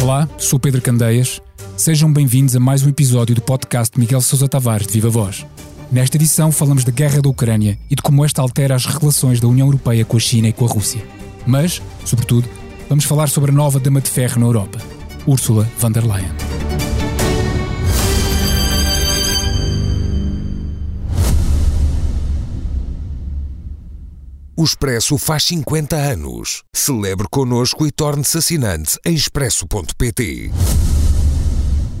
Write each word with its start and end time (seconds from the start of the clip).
Olá, 0.00 0.28
sou 0.38 0.58
Pedro 0.58 0.82
Candeias. 0.82 1.40
Sejam 1.76 2.12
bem-vindos 2.12 2.54
a 2.54 2.60
mais 2.60 2.84
um 2.84 2.88
episódio 2.88 3.34
do 3.34 3.40
podcast 3.40 3.98
Miguel 3.98 4.20
Sousa 4.20 4.46
Tavares 4.48 4.86
de 4.86 4.92
Viva 4.92 5.08
Voz. 5.08 5.46
Nesta 5.90 6.16
edição 6.16 6.52
falamos 6.52 6.84
da 6.84 6.92
guerra 6.92 7.20
da 7.20 7.28
Ucrânia 7.28 7.78
e 7.90 7.94
de 7.94 8.02
como 8.02 8.24
esta 8.24 8.42
altera 8.42 8.74
as 8.74 8.86
relações 8.86 9.40
da 9.40 9.48
União 9.48 9.66
Europeia 9.66 10.04
com 10.04 10.16
a 10.16 10.20
China 10.20 10.48
e 10.48 10.52
com 10.52 10.64
a 10.64 10.68
Rússia. 10.68 11.02
Mas, 11.46 11.82
sobretudo, 12.04 12.48
vamos 12.88 13.04
falar 13.04 13.28
sobre 13.28 13.50
a 13.50 13.54
nova 13.54 13.80
dama 13.80 14.00
de 14.00 14.10
ferro 14.10 14.40
na 14.40 14.46
Europa, 14.46 14.78
Ursula 15.26 15.68
von 15.78 15.90
der 15.90 16.04
Leyen. 16.04 16.71
O 24.62 24.64
Expresso 24.64 25.18
faz 25.18 25.42
50 25.46 25.96
anos. 25.96 26.62
Celebre 26.72 27.26
connosco 27.28 27.84
e 27.84 27.90
torne-se 27.90 28.38
assinante 28.38 28.96
em 29.04 29.12
expresso.pt. 29.12 30.52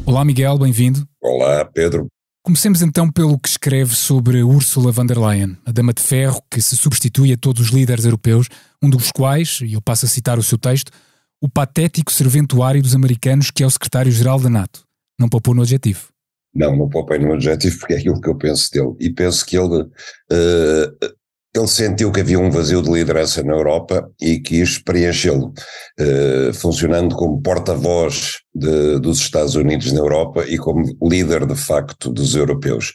Olá, 0.06 0.24
Miguel, 0.24 0.56
bem-vindo. 0.58 1.04
Olá, 1.20 1.64
Pedro. 1.64 2.06
Comecemos 2.44 2.80
então 2.80 3.10
pelo 3.10 3.36
que 3.36 3.48
escreve 3.48 3.96
sobre 3.96 4.44
Ursula 4.44 4.92
von 4.92 5.04
der 5.04 5.18
Leyen, 5.18 5.56
a 5.66 5.72
dama 5.72 5.92
de 5.92 6.00
ferro 6.00 6.40
que 6.48 6.62
se 6.62 6.76
substitui 6.76 7.32
a 7.32 7.36
todos 7.36 7.62
os 7.62 7.70
líderes 7.70 8.04
europeus, 8.04 8.46
um 8.80 8.88
dos 8.88 9.10
quais, 9.10 9.58
e 9.62 9.72
eu 9.72 9.82
passo 9.82 10.06
a 10.06 10.08
citar 10.08 10.38
o 10.38 10.42
seu 10.44 10.56
texto, 10.56 10.92
o 11.40 11.48
patético 11.48 12.12
serventuário 12.12 12.80
dos 12.80 12.94
americanos 12.94 13.50
que 13.50 13.64
é 13.64 13.66
o 13.66 13.70
secretário-geral 13.70 14.38
da 14.38 14.48
NATO. 14.48 14.84
Não 15.18 15.28
poupou 15.28 15.52
no 15.52 15.62
adjetivo. 15.62 16.12
Não, 16.54 16.76
não 16.76 16.88
poupei 16.88 17.18
no 17.18 17.32
adjetivo 17.32 17.80
porque 17.80 17.94
é 17.94 17.96
aquilo 17.96 18.20
que 18.20 18.28
eu 18.28 18.36
penso 18.36 18.70
dele. 18.70 18.94
E 19.00 19.10
penso 19.10 19.44
que 19.44 19.56
ele 19.56 19.82
uh, 19.82 21.12
ele 21.54 21.68
sentiu 21.68 22.10
que 22.10 22.20
havia 22.20 22.38
um 22.38 22.50
vazio 22.50 22.80
de 22.80 22.90
liderança 22.90 23.42
na 23.42 23.52
Europa 23.52 24.08
e 24.20 24.40
quis 24.40 24.78
preenchê-lo, 24.78 25.52
eh, 25.98 26.50
funcionando 26.54 27.14
como 27.14 27.42
porta-voz 27.42 28.38
dos 28.54 29.18
Estados 29.18 29.54
Unidos 29.54 29.92
na 29.92 30.00
Europa 30.00 30.44
e 30.46 30.56
como 30.56 30.82
líder 31.02 31.46
de 31.46 31.54
facto 31.54 32.10
dos 32.10 32.34
europeus. 32.34 32.94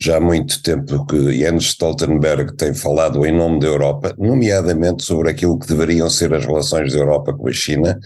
Já 0.00 0.18
há 0.18 0.20
muito 0.20 0.62
tempo 0.62 1.04
que 1.06 1.38
Jens 1.38 1.64
Stoltenberg 1.64 2.54
tem 2.56 2.74
falado 2.74 3.26
em 3.26 3.32
nome 3.32 3.60
da 3.60 3.66
Europa, 3.66 4.14
nomeadamente 4.18 5.02
sobre 5.02 5.30
aquilo 5.30 5.58
que 5.58 5.66
deveriam 5.66 6.08
ser 6.08 6.32
as 6.34 6.44
relações 6.44 6.92
da 6.92 6.98
Europa 6.98 7.32
com 7.32 7.48
a 7.48 7.52
China, 7.52 7.98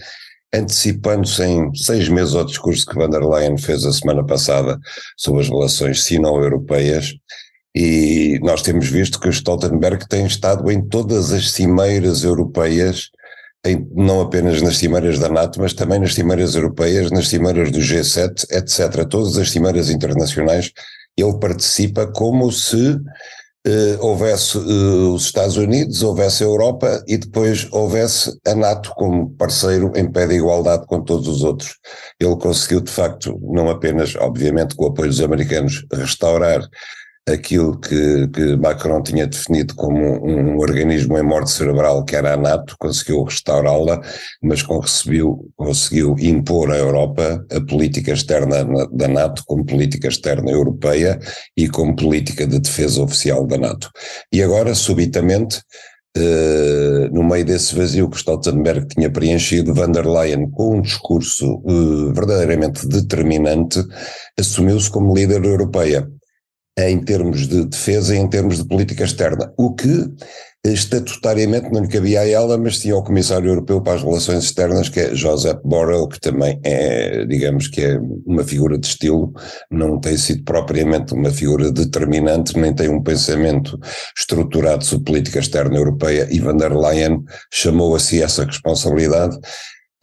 antecipando-se 0.53 1.43
em 1.43 1.73
seis 1.75 2.09
meses 2.09 2.33
ao 2.33 2.45
discurso 2.45 2.85
que 2.85 2.95
van 2.95 3.09
der 3.09 3.23
Leyen 3.23 3.57
fez 3.57 3.85
a 3.85 3.91
semana 3.91 4.25
passada 4.25 4.79
sobre 5.17 5.41
as 5.41 5.49
relações 5.49 6.03
sino-europeias 6.03 7.13
e 7.75 8.39
nós 8.41 8.61
temos 8.61 8.87
visto 8.87 9.19
que 9.19 9.29
o 9.29 9.31
Stoltenberg 9.31 10.07
tem 10.07 10.25
estado 10.25 10.69
em 10.69 10.81
todas 10.81 11.31
as 11.31 11.51
cimeiras 11.51 12.23
europeias, 12.23 13.09
em, 13.65 13.87
não 13.95 14.21
apenas 14.21 14.61
nas 14.61 14.77
cimeiras 14.77 15.19
da 15.19 15.29
NATO, 15.29 15.59
mas 15.59 15.73
também 15.73 15.99
nas 15.99 16.13
cimeiras 16.13 16.55
europeias, 16.55 17.11
nas 17.11 17.29
cimeiras 17.29 17.71
do 17.71 17.79
G7, 17.79 18.45
etc. 18.51 19.05
Todas 19.07 19.37
as 19.37 19.51
cimeiras 19.51 19.89
internacionais, 19.89 20.71
ele 21.17 21.39
participa 21.39 22.07
como 22.07 22.51
se 22.51 22.99
eh, 23.65 23.95
houvesse 23.99 24.57
eh, 24.57 24.61
os 25.13 25.25
Estados 25.25 25.55
Unidos, 25.55 26.01
houvesse 26.01 26.43
a 26.43 26.47
Europa 26.47 27.03
e 27.07 27.15
depois 27.17 27.67
houvesse 27.71 28.35
a 28.47 28.55
NATO 28.55 28.91
como 28.95 29.29
parceiro 29.35 29.91
em 29.95 30.11
pé 30.11 30.25
de 30.25 30.35
igualdade 30.35 30.87
com 30.87 31.03
todos 31.03 31.27
os 31.27 31.43
outros. 31.43 31.75
Ele 32.19 32.35
conseguiu, 32.37 32.81
de 32.81 32.91
facto, 32.91 33.39
não 33.41 33.69
apenas, 33.69 34.15
obviamente, 34.15 34.75
com 34.75 34.85
o 34.85 34.87
apoio 34.87 35.09
dos 35.09 35.21
americanos, 35.21 35.85
restaurar 35.93 36.61
aquilo 37.29 37.79
que, 37.79 38.27
que, 38.29 38.55
Macron 38.57 39.01
tinha 39.03 39.27
definido 39.27 39.75
como 39.75 39.97
um, 39.97 40.53
um, 40.53 40.57
organismo 40.57 41.17
em 41.17 41.23
morte 41.23 41.51
cerebral, 41.51 42.03
que 42.03 42.15
era 42.15 42.33
a 42.33 42.37
NATO, 42.37 42.75
conseguiu 42.79 43.23
restaurá-la, 43.23 44.01
mas 44.41 44.63
conseguiu, 44.63 45.45
impor 46.19 46.71
à 46.71 46.77
Europa 46.77 47.45
a 47.51 47.61
política 47.61 48.11
externa 48.11 48.65
da 48.91 49.07
NATO 49.07 49.43
como 49.45 49.65
política 49.65 50.07
externa 50.07 50.51
europeia 50.51 51.19
e 51.55 51.67
como 51.69 51.95
política 51.95 52.47
de 52.47 52.59
defesa 52.59 53.01
oficial 53.01 53.45
da 53.45 53.57
NATO. 53.57 53.89
E 54.31 54.41
agora, 54.41 54.73
subitamente, 54.75 55.61
Uh, 56.17 57.07
no 57.13 57.23
meio 57.23 57.45
desse 57.45 57.73
vazio 57.73 58.09
que 58.09 58.17
Stoltenberg 58.17 58.85
tinha 58.85 59.09
preenchido, 59.09 59.73
van 59.73 59.93
der 59.93 60.05
Leyen, 60.05 60.51
com 60.51 60.75
um 60.75 60.81
discurso 60.81 61.61
uh, 61.63 62.13
verdadeiramente 62.13 62.85
determinante, 62.85 63.81
assumiu-se 64.37 64.89
como 64.89 65.15
líder 65.15 65.45
europeia 65.45 66.05
em 66.77 66.99
termos 66.99 67.47
de 67.47 67.65
defesa 67.65 68.15
e 68.15 68.19
em 68.19 68.29
termos 68.29 68.57
de 68.57 68.67
política 68.67 69.03
externa, 69.03 69.53
o 69.57 69.73
que 69.73 70.09
estatutariamente 70.63 71.71
não 71.71 71.81
lhe 71.81 71.87
cabia 71.87 72.21
a 72.21 72.27
ela, 72.27 72.55
mas 72.57 72.77
tinha 72.77 72.95
o 72.95 73.03
Comissário 73.03 73.49
Europeu 73.49 73.81
para 73.81 73.95
as 73.95 74.03
Relações 74.03 74.43
Externas, 74.43 74.89
que 74.89 74.99
é 74.99 75.15
Josep 75.15 75.59
Borrell, 75.65 76.07
que 76.07 76.19
também 76.19 76.59
é, 76.63 77.25
digamos 77.25 77.67
que 77.67 77.81
é 77.81 77.99
uma 78.25 78.43
figura 78.43 78.77
de 78.77 78.85
estilo, 78.85 79.33
não 79.71 79.99
tem 79.99 80.15
sido 80.17 80.43
propriamente 80.43 81.13
uma 81.13 81.31
figura 81.31 81.71
determinante, 81.71 82.57
nem 82.57 82.73
tem 82.73 82.89
um 82.89 83.01
pensamento 83.01 83.79
estruturado 84.15 84.85
sobre 84.85 85.05
política 85.05 85.39
externa 85.39 85.77
europeia, 85.77 86.27
e 86.29 86.39
van 86.39 86.57
der 86.57 86.73
Leyen 86.73 87.23
chamou 87.51 87.95
a 87.95 87.99
si 87.99 88.21
essa 88.21 88.45
responsabilidade, 88.45 89.35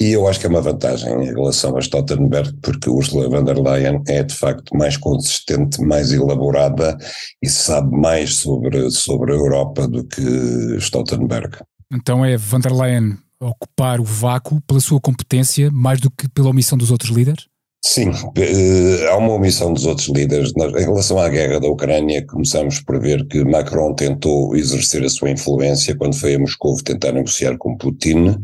e 0.01 0.13
eu 0.13 0.29
acho 0.29 0.39
que 0.39 0.47
é 0.47 0.49
uma 0.49 0.61
vantagem 0.61 1.13
em 1.13 1.27
relação 1.27 1.77
a 1.77 1.81
Stoltenberg, 1.81 2.55
porque 2.63 2.89
Ursula 2.89 3.29
von 3.29 3.43
der 3.43 3.59
Leyen 3.59 4.01
é 4.07 4.23
de 4.23 4.35
facto 4.35 4.77
mais 4.77 4.97
consistente, 4.97 5.81
mais 5.81 6.13
elaborada 6.13 6.97
e 7.43 7.49
sabe 7.49 7.97
mais 7.97 8.37
sobre, 8.37 8.91
sobre 8.91 9.33
a 9.33 9.37
Europa 9.37 9.89
do 9.89 10.05
que 10.05 10.77
Stoltenberg. 10.79 11.59
Então 11.93 12.25
é 12.25 12.37
von 12.37 12.61
der 12.61 12.73
Leyen 12.73 13.19
ocupar 13.41 14.01
o 14.01 14.05
vácuo 14.05 14.61
pela 14.61 14.81
sua 14.81 15.01
competência 15.01 15.71
mais 15.71 16.01
do 16.01 16.11
que 16.11 16.29
pela 16.29 16.51
omissão 16.51 16.79
dos 16.79 16.91
outros 16.91 17.11
líderes? 17.11 17.47
Sim, 17.85 18.11
eh, 18.37 19.09
há 19.09 19.17
uma 19.17 19.35
omissão 19.35 19.73
dos 19.73 19.87
outros 19.87 20.09
líderes. 20.09 20.53
Em 20.57 20.85
relação 20.85 21.19
à 21.19 21.29
guerra 21.29 21.61
da 21.61 21.69
Ucrânia, 21.69 22.27
começamos 22.27 22.81
por 22.81 23.01
ver 23.01 23.27
que 23.29 23.45
Macron 23.45 23.95
tentou 23.95 24.57
exercer 24.57 25.05
a 25.05 25.09
sua 25.09 25.31
influência 25.31 25.97
quando 25.97 26.17
foi 26.17 26.35
a 26.35 26.39
Moscou 26.39 26.77
tentar 26.83 27.13
negociar 27.13 27.57
com 27.57 27.77
Putin 27.77 28.37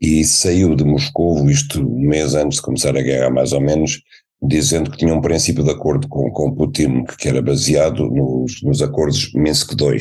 e 0.00 0.24
saiu 0.24 0.74
de 0.74 0.84
Moscou, 0.84 1.48
isto 1.48 1.80
um 1.80 2.08
mês 2.08 2.34
antes 2.34 2.56
de 2.56 2.62
começar 2.62 2.96
a 2.96 3.02
guerra, 3.02 3.30
mais 3.30 3.52
ou 3.52 3.60
menos, 3.60 4.02
dizendo 4.42 4.90
que 4.90 4.98
tinha 4.98 5.14
um 5.14 5.20
princípio 5.20 5.62
de 5.62 5.70
acordo 5.70 6.08
com, 6.08 6.28
com 6.32 6.52
Putin, 6.52 7.04
que 7.18 7.28
era 7.28 7.40
baseado 7.40 8.10
nos, 8.10 8.62
nos 8.62 8.82
acordos 8.82 9.32
Minsk 9.32 9.72
II. 9.80 10.00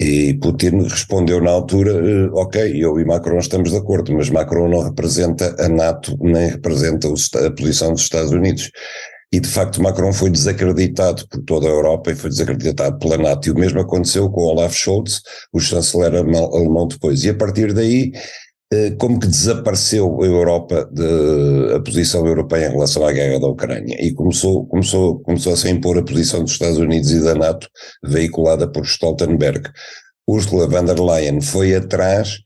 E 0.00 0.34
Putin 0.34 0.82
respondeu 0.82 1.42
na 1.42 1.50
altura, 1.50 1.90
eh, 1.90 2.30
ok, 2.32 2.72
eu 2.76 3.00
e 3.00 3.04
Macron 3.04 3.38
estamos 3.38 3.70
de 3.70 3.76
acordo, 3.76 4.14
mas 4.14 4.30
Macron 4.30 4.68
não 4.68 4.80
representa 4.80 5.56
a 5.58 5.68
NATO, 5.68 6.16
nem 6.20 6.50
representa 6.50 7.08
a 7.08 7.50
posição 7.50 7.92
dos 7.92 8.02
Estados 8.02 8.30
Unidos. 8.30 8.70
E 9.32 9.40
de 9.40 9.48
facto 9.48 9.82
Macron 9.82 10.12
foi 10.12 10.30
desacreditado 10.30 11.26
por 11.28 11.42
toda 11.42 11.66
a 11.66 11.70
Europa 11.70 12.12
e 12.12 12.14
foi 12.14 12.30
desacreditado 12.30 12.98
pela 12.98 13.18
NATO. 13.18 13.48
E 13.48 13.50
o 13.50 13.54
mesmo 13.54 13.80
aconteceu 13.80 14.30
com 14.30 14.40
Olaf 14.42 14.74
Scholz, 14.74 15.20
o 15.52 15.60
chanceler 15.60 16.14
alemão 16.14 16.86
depois. 16.86 17.24
E 17.24 17.30
a 17.30 17.34
partir 17.34 17.74
daí 17.74 18.12
como 18.98 19.18
que 19.18 19.26
desapareceu 19.26 20.22
a 20.22 20.26
Europa, 20.26 20.88
de, 20.92 21.74
a 21.74 21.80
posição 21.80 22.26
europeia 22.26 22.68
em 22.68 22.72
relação 22.72 23.06
à 23.06 23.12
guerra 23.12 23.40
da 23.40 23.48
Ucrânia 23.48 23.96
e 23.98 24.12
começou, 24.12 24.66
começou, 24.66 25.20
começou 25.20 25.54
a 25.54 25.56
se 25.56 25.70
impor 25.70 25.96
a 25.96 26.02
posição 26.02 26.42
dos 26.42 26.52
Estados 26.52 26.76
Unidos 26.76 27.10
e 27.10 27.22
da 27.22 27.34
NATO, 27.34 27.66
veiculada 28.04 28.68
por 28.70 28.84
Stoltenberg. 28.84 29.70
Ursula 30.28 30.68
von 30.68 30.84
der 30.84 31.00
Leyen 31.00 31.40
foi 31.40 31.74
atrás, 31.74 32.40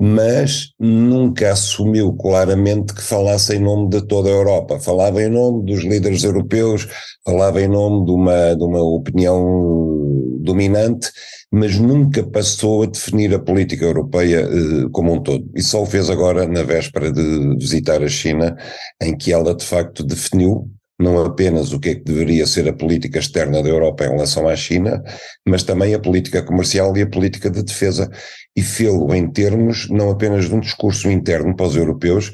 mas 0.00 0.72
nunca 0.78 1.52
assumiu 1.52 2.12
claramente 2.14 2.92
que 2.94 3.02
falasse 3.02 3.54
em 3.54 3.60
nome 3.60 3.88
de 3.88 4.04
toda 4.06 4.28
a 4.28 4.32
Europa. 4.32 4.80
Falava 4.80 5.22
em 5.22 5.28
nome 5.28 5.64
dos 5.64 5.84
líderes 5.84 6.24
europeus, 6.24 6.88
falava 7.24 7.62
em 7.62 7.68
nome 7.68 8.04
de 8.04 8.10
uma, 8.10 8.54
de 8.54 8.64
uma 8.64 8.82
opinião 8.82 10.07
dominante, 10.40 11.10
mas 11.50 11.78
nunca 11.78 12.22
passou 12.22 12.82
a 12.82 12.86
definir 12.86 13.34
a 13.34 13.38
política 13.38 13.84
europeia 13.84 14.40
eh, 14.40 14.88
como 14.92 15.12
um 15.12 15.22
todo. 15.22 15.48
E 15.54 15.62
só 15.62 15.82
o 15.82 15.86
fez 15.86 16.10
agora 16.10 16.46
na 16.46 16.62
véspera 16.62 17.10
de 17.10 17.56
visitar 17.56 18.02
a 18.02 18.08
China, 18.08 18.56
em 19.02 19.16
que 19.16 19.32
ela 19.32 19.54
de 19.54 19.64
facto 19.64 20.04
definiu 20.04 20.70
não 20.98 21.24
apenas 21.24 21.72
o 21.72 21.78
que 21.78 21.90
é 21.90 21.94
que 21.94 22.04
deveria 22.04 22.46
ser 22.46 22.68
a 22.68 22.72
política 22.72 23.18
externa 23.18 23.62
da 23.62 23.68
Europa 23.68 24.04
em 24.04 24.10
relação 24.10 24.48
à 24.48 24.56
China, 24.56 25.02
mas 25.46 25.62
também 25.62 25.94
a 25.94 26.00
política 26.00 26.42
comercial 26.42 26.96
e 26.96 27.02
a 27.02 27.08
política 27.08 27.48
de 27.48 27.62
defesa, 27.62 28.10
e 28.56 28.62
fê-lo 28.62 29.14
em 29.14 29.30
termos 29.30 29.88
não 29.88 30.10
apenas 30.10 30.48
de 30.48 30.54
um 30.54 30.58
discurso 30.58 31.08
interno 31.08 31.54
para 31.54 31.66
os 31.66 31.76
europeus, 31.76 32.32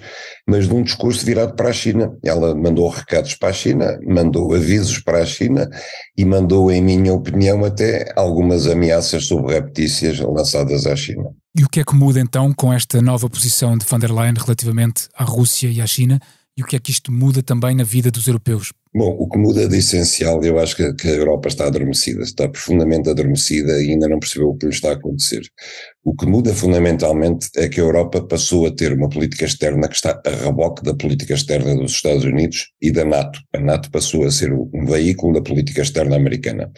mas 0.48 0.66
de 0.66 0.74
um 0.74 0.82
discurso 0.82 1.24
virado 1.26 1.54
para 1.54 1.68
a 1.68 1.72
China. 1.72 2.16
Ela 2.24 2.54
mandou 2.54 2.88
recados 2.88 3.34
para 3.34 3.50
a 3.50 3.52
China, 3.52 3.98
mandou 4.06 4.54
avisos 4.54 4.98
para 4.98 5.18
a 5.18 5.26
China 5.26 5.68
e 6.16 6.24
mandou, 6.24 6.72
em 6.72 6.80
minha 6.80 7.12
opinião, 7.12 7.62
até 7.62 8.10
algumas 8.16 8.66
ameaças 8.66 9.26
subreptícias 9.26 10.18
lançadas 10.20 10.86
à 10.86 10.96
China. 10.96 11.24
E 11.56 11.62
o 11.62 11.68
que 11.68 11.80
é 11.80 11.84
que 11.84 11.94
muda 11.94 12.18
então 12.18 12.52
com 12.54 12.72
esta 12.72 13.02
nova 13.02 13.28
posição 13.28 13.76
de 13.76 13.84
van 13.84 13.98
der 13.98 14.10
Leyen 14.10 14.34
relativamente 14.34 15.08
à 15.14 15.24
Rússia 15.24 15.68
e 15.68 15.82
à 15.82 15.86
China? 15.86 16.18
E 16.56 16.62
o 16.62 16.66
que 16.66 16.76
é 16.76 16.78
que 16.78 16.90
isto 16.90 17.10
muda 17.10 17.42
também 17.42 17.74
na 17.74 17.84
vida 17.84 18.10
dos 18.10 18.26
europeus? 18.26 18.72
Bom, 18.96 19.16
o 19.18 19.28
que 19.28 19.36
muda 19.36 19.66
de 19.66 19.78
essencial, 19.78 20.40
eu 20.44 20.56
acho 20.56 20.76
que, 20.76 20.94
que, 20.94 21.08
a 21.08 21.14
Europa 21.14 21.48
está 21.48 21.66
adormecida, 21.66 22.22
está 22.22 22.48
profundamente 22.48 23.10
adormecida 23.10 23.82
e 23.82 23.90
ainda 23.90 24.08
não 24.08 24.20
percebeu 24.20 24.50
o 24.50 24.56
que 24.56 24.66
lhe 24.66 24.72
está 24.72 24.90
a 24.90 24.92
acontecer. 24.92 25.42
O 26.04 26.14
que 26.14 26.26
muda 26.26 26.54
fundamentalmente 26.54 27.48
é 27.56 27.68
que 27.68 27.80
a 27.80 27.82
Europa 27.82 28.22
passou 28.22 28.66
a 28.66 28.70
ter 28.70 28.92
uma 28.92 29.08
política 29.08 29.46
externa 29.46 29.88
que 29.88 29.96
está 29.96 30.22
a 30.24 30.30
reboque 30.30 30.84
da 30.84 30.94
política 30.94 31.32
externa 31.32 31.74
dos 31.74 31.92
Estados 31.92 32.24
Unidos 32.24 32.68
e 32.80 32.92
da 32.92 33.04
NATO. 33.06 33.40
A 33.54 33.58
NATO 33.58 33.90
passou 33.90 34.24
a 34.26 34.30
ser 34.30 34.52
um 34.52 34.84
veículo 34.86 35.32
da 35.32 35.42
política 35.42 35.80
externa 35.80 36.14
americana. 36.14 36.70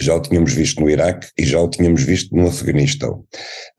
Já 0.00 0.16
o 0.16 0.20
tínhamos 0.20 0.52
visto 0.52 0.80
no 0.80 0.90
Iraque 0.90 1.28
e 1.38 1.46
já 1.46 1.60
o 1.60 1.70
tínhamos 1.70 2.02
visto 2.02 2.34
no 2.34 2.48
Afeganistão. 2.48 3.24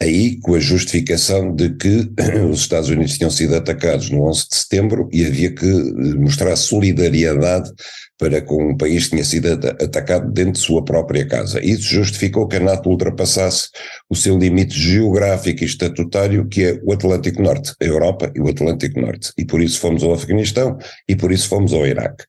Aí, 0.01 0.39
com 0.39 0.55
a 0.55 0.59
justificação 0.59 1.53
de 1.53 1.75
que 1.75 2.09
os 2.49 2.61
Estados 2.61 2.89
Unidos 2.89 3.17
tinham 3.17 3.29
sido 3.29 3.53
atacados 3.53 4.09
no 4.09 4.23
11 4.29 4.47
de 4.49 4.55
setembro 4.55 5.09
e 5.11 5.25
havia 5.25 5.53
que 5.53 5.67
mostrar 6.17 6.55
solidariedade 6.55 7.74
para 8.17 8.41
com 8.41 8.71
um 8.71 8.77
país 8.77 9.05
que 9.05 9.11
tinha 9.11 9.23
sido 9.23 9.51
atacado 9.53 10.31
dentro 10.31 10.53
de 10.53 10.59
sua 10.59 10.83
própria 10.83 11.27
casa. 11.27 11.63
Isso 11.63 11.83
justificou 11.83 12.47
que 12.47 12.57
a 12.57 12.59
NATO 12.59 12.89
ultrapassasse 12.89 13.69
o 14.09 14.15
seu 14.15 14.37
limite 14.37 14.77
geográfico 14.77 15.63
e 15.63 15.65
estatutário, 15.65 16.47
que 16.47 16.63
é 16.63 16.79
o 16.83 16.93
Atlântico 16.93 17.41
Norte, 17.41 17.73
a 17.81 17.85
Europa 17.85 18.31
e 18.35 18.39
o 18.39 18.47
Atlântico 18.47 18.99
Norte. 18.99 19.31
E 19.37 19.45
por 19.45 19.61
isso 19.61 19.79
fomos 19.79 20.03
ao 20.03 20.13
Afeganistão 20.13 20.77
e 21.07 21.15
por 21.15 21.31
isso 21.31 21.47
fomos 21.47 21.73
ao 21.73 21.85
Iraque. 21.85 22.23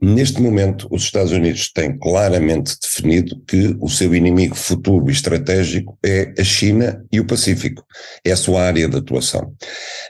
Neste 0.00 0.40
momento, 0.40 0.86
os 0.92 1.02
Estados 1.02 1.32
Unidos 1.32 1.72
têm 1.72 1.98
claramente 1.98 2.76
definido 2.80 3.42
que 3.44 3.76
o 3.80 3.88
seu 3.88 4.14
inimigo 4.14 4.54
futuro 4.54 5.08
e 5.08 5.12
estratégico 5.12 5.98
é 6.04 6.32
a 6.38 6.44
China 6.44 7.04
e 7.10 7.18
o 7.18 7.26
Pacífico. 7.26 7.84
É 8.24 8.30
a 8.30 8.36
sua 8.36 8.62
área 8.62 8.88
de 8.88 8.96
atuação. 8.96 9.52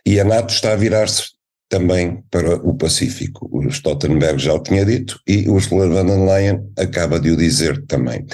E 0.04 0.20
a 0.20 0.24
NATO 0.24 0.52
está 0.52 0.72
a 0.72 0.76
virar-se 0.76 1.37
também 1.68 2.22
para 2.30 2.56
o 2.56 2.74
Pacífico. 2.74 3.48
O 3.52 3.68
Stoltenberg 3.68 4.38
já 4.38 4.54
o 4.54 4.62
tinha 4.62 4.84
dito 4.84 5.20
e 5.26 5.48
o 5.48 5.54
Ursula 5.54 5.88
von 5.88 6.04
der 6.04 6.18
Leyen 6.18 6.60
acaba 6.76 7.20
de 7.20 7.30
o 7.30 7.36
dizer 7.36 7.84
também. 7.86 8.24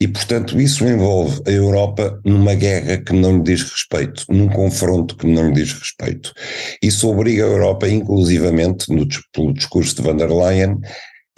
E, 0.00 0.06
portanto, 0.06 0.60
isso 0.60 0.86
envolve 0.86 1.40
a 1.46 1.50
Europa 1.50 2.20
numa 2.24 2.54
guerra 2.54 2.98
que 2.98 3.14
não 3.14 3.38
lhe 3.38 3.42
diz 3.42 3.62
respeito, 3.62 4.24
num 4.28 4.48
confronto 4.48 5.16
que 5.16 5.26
não 5.26 5.48
lhe 5.48 5.54
diz 5.54 5.72
respeito. 5.72 6.32
Isso 6.82 7.08
obriga 7.08 7.44
a 7.44 7.48
Europa, 7.48 7.88
inclusivamente, 7.88 8.92
no, 8.92 9.06
pelo 9.32 9.54
discurso 9.54 9.96
de 9.96 10.02
von 10.02 10.16
der 10.16 10.30
Leyen, 10.30 10.78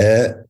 a 0.01 0.48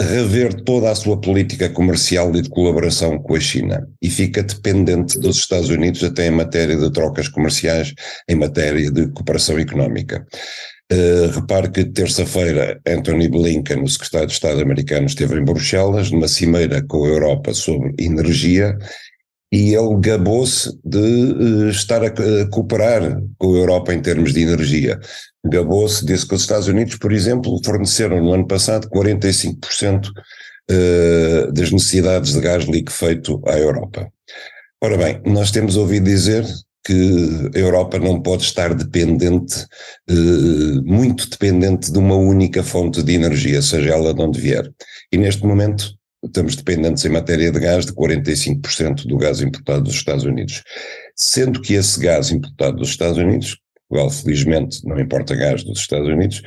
rever 0.00 0.62
toda 0.62 0.90
a 0.90 0.94
sua 0.94 1.20
política 1.20 1.68
comercial 1.68 2.34
e 2.34 2.42
de 2.42 2.48
colaboração 2.48 3.18
com 3.18 3.34
a 3.34 3.40
China 3.40 3.86
e 4.00 4.08
fica 4.08 4.42
dependente 4.42 5.18
dos 5.18 5.38
Estados 5.38 5.68
Unidos 5.68 6.02
até 6.02 6.26
em 6.26 6.30
matéria 6.30 6.76
de 6.76 6.90
trocas 6.92 7.28
comerciais, 7.28 7.92
em 8.28 8.34
matéria 8.34 8.90
de 8.90 9.08
cooperação 9.08 9.58
económica. 9.58 10.26
Uh, 10.92 11.30
repare 11.32 11.70
que 11.70 11.84
terça-feira 11.84 12.80
Anthony 12.84 13.28
Blinken, 13.28 13.82
o 13.82 13.88
secretário 13.88 14.26
de 14.26 14.32
Estado 14.32 14.60
americano, 14.60 15.06
esteve 15.06 15.38
em 15.38 15.44
Bruxelas 15.44 16.10
numa 16.10 16.26
cimeira 16.26 16.82
com 16.82 17.04
a 17.04 17.08
Europa 17.08 17.54
sobre 17.54 17.94
energia 17.98 18.76
e 19.52 19.74
ele 19.74 19.96
gabou-se 20.00 20.70
de 20.84 20.98
uh, 20.98 21.68
estar 21.68 22.02
a, 22.02 22.06
a, 22.06 22.50
cooperar 22.50 23.20
com 23.38 23.54
a 23.54 23.58
Europa 23.58 23.94
em 23.94 24.00
termos 24.00 24.32
de 24.32 24.42
energia. 24.42 24.98
Gabou-se, 25.44 26.04
disse 26.04 26.26
que 26.26 26.34
os 26.34 26.42
Estados 26.42 26.68
Unidos, 26.68 26.96
por 26.96 27.12
exemplo, 27.12 27.60
forneceram 27.64 28.22
no 28.22 28.34
ano 28.34 28.46
passado 28.46 28.88
45% 28.90 30.08
uh, 30.08 30.12
eh, 30.70 31.50
das 31.52 31.72
necessidades 31.72 32.34
de 32.34 32.40
gás 32.40 32.64
liquefeito 32.64 33.40
à 33.46 33.58
Europa. 33.58 34.12
Ora 34.82 34.98
bem, 34.98 35.20
nós 35.24 35.50
temos 35.50 35.76
ouvido 35.76 36.04
dizer 36.04 36.44
que 36.84 37.50
a 37.54 37.58
Europa 37.58 37.98
não 37.98 38.20
pode 38.20 38.42
estar 38.42 38.74
dependente, 38.74 39.66
uh, 40.10 40.82
muito 40.84 41.28
dependente 41.28 41.90
de 41.90 41.98
uma 41.98 42.16
única 42.16 42.62
fonte 42.62 43.02
de 43.02 43.14
energia, 43.14 43.62
seja 43.62 43.94
ela 43.94 44.12
de 44.12 44.20
onde 44.20 44.40
vier. 44.40 44.70
E 45.12 45.16
neste 45.16 45.44
momento 45.44 45.94
estamos 46.22 46.54
dependentes 46.54 47.04
em 47.04 47.08
matéria 47.08 47.50
de 47.50 47.58
gás 47.58 47.86
de 47.86 47.92
45% 47.92 49.06
do 49.06 49.16
gás 49.16 49.40
importado 49.40 49.84
dos 49.84 49.94
Estados 49.94 50.24
Unidos. 50.24 50.62
Sendo 51.16 51.60
que 51.60 51.74
esse 51.74 51.98
gás 51.98 52.30
importado 52.30 52.76
dos 52.76 52.90
Estados 52.90 53.18
Unidos, 53.18 53.58
qual 53.90 54.08
felizmente 54.08 54.86
não 54.86 54.98
importa 54.98 55.34
gás 55.34 55.62
dos 55.64 55.80
Estados 55.80 56.08
Unidos, 56.08 56.42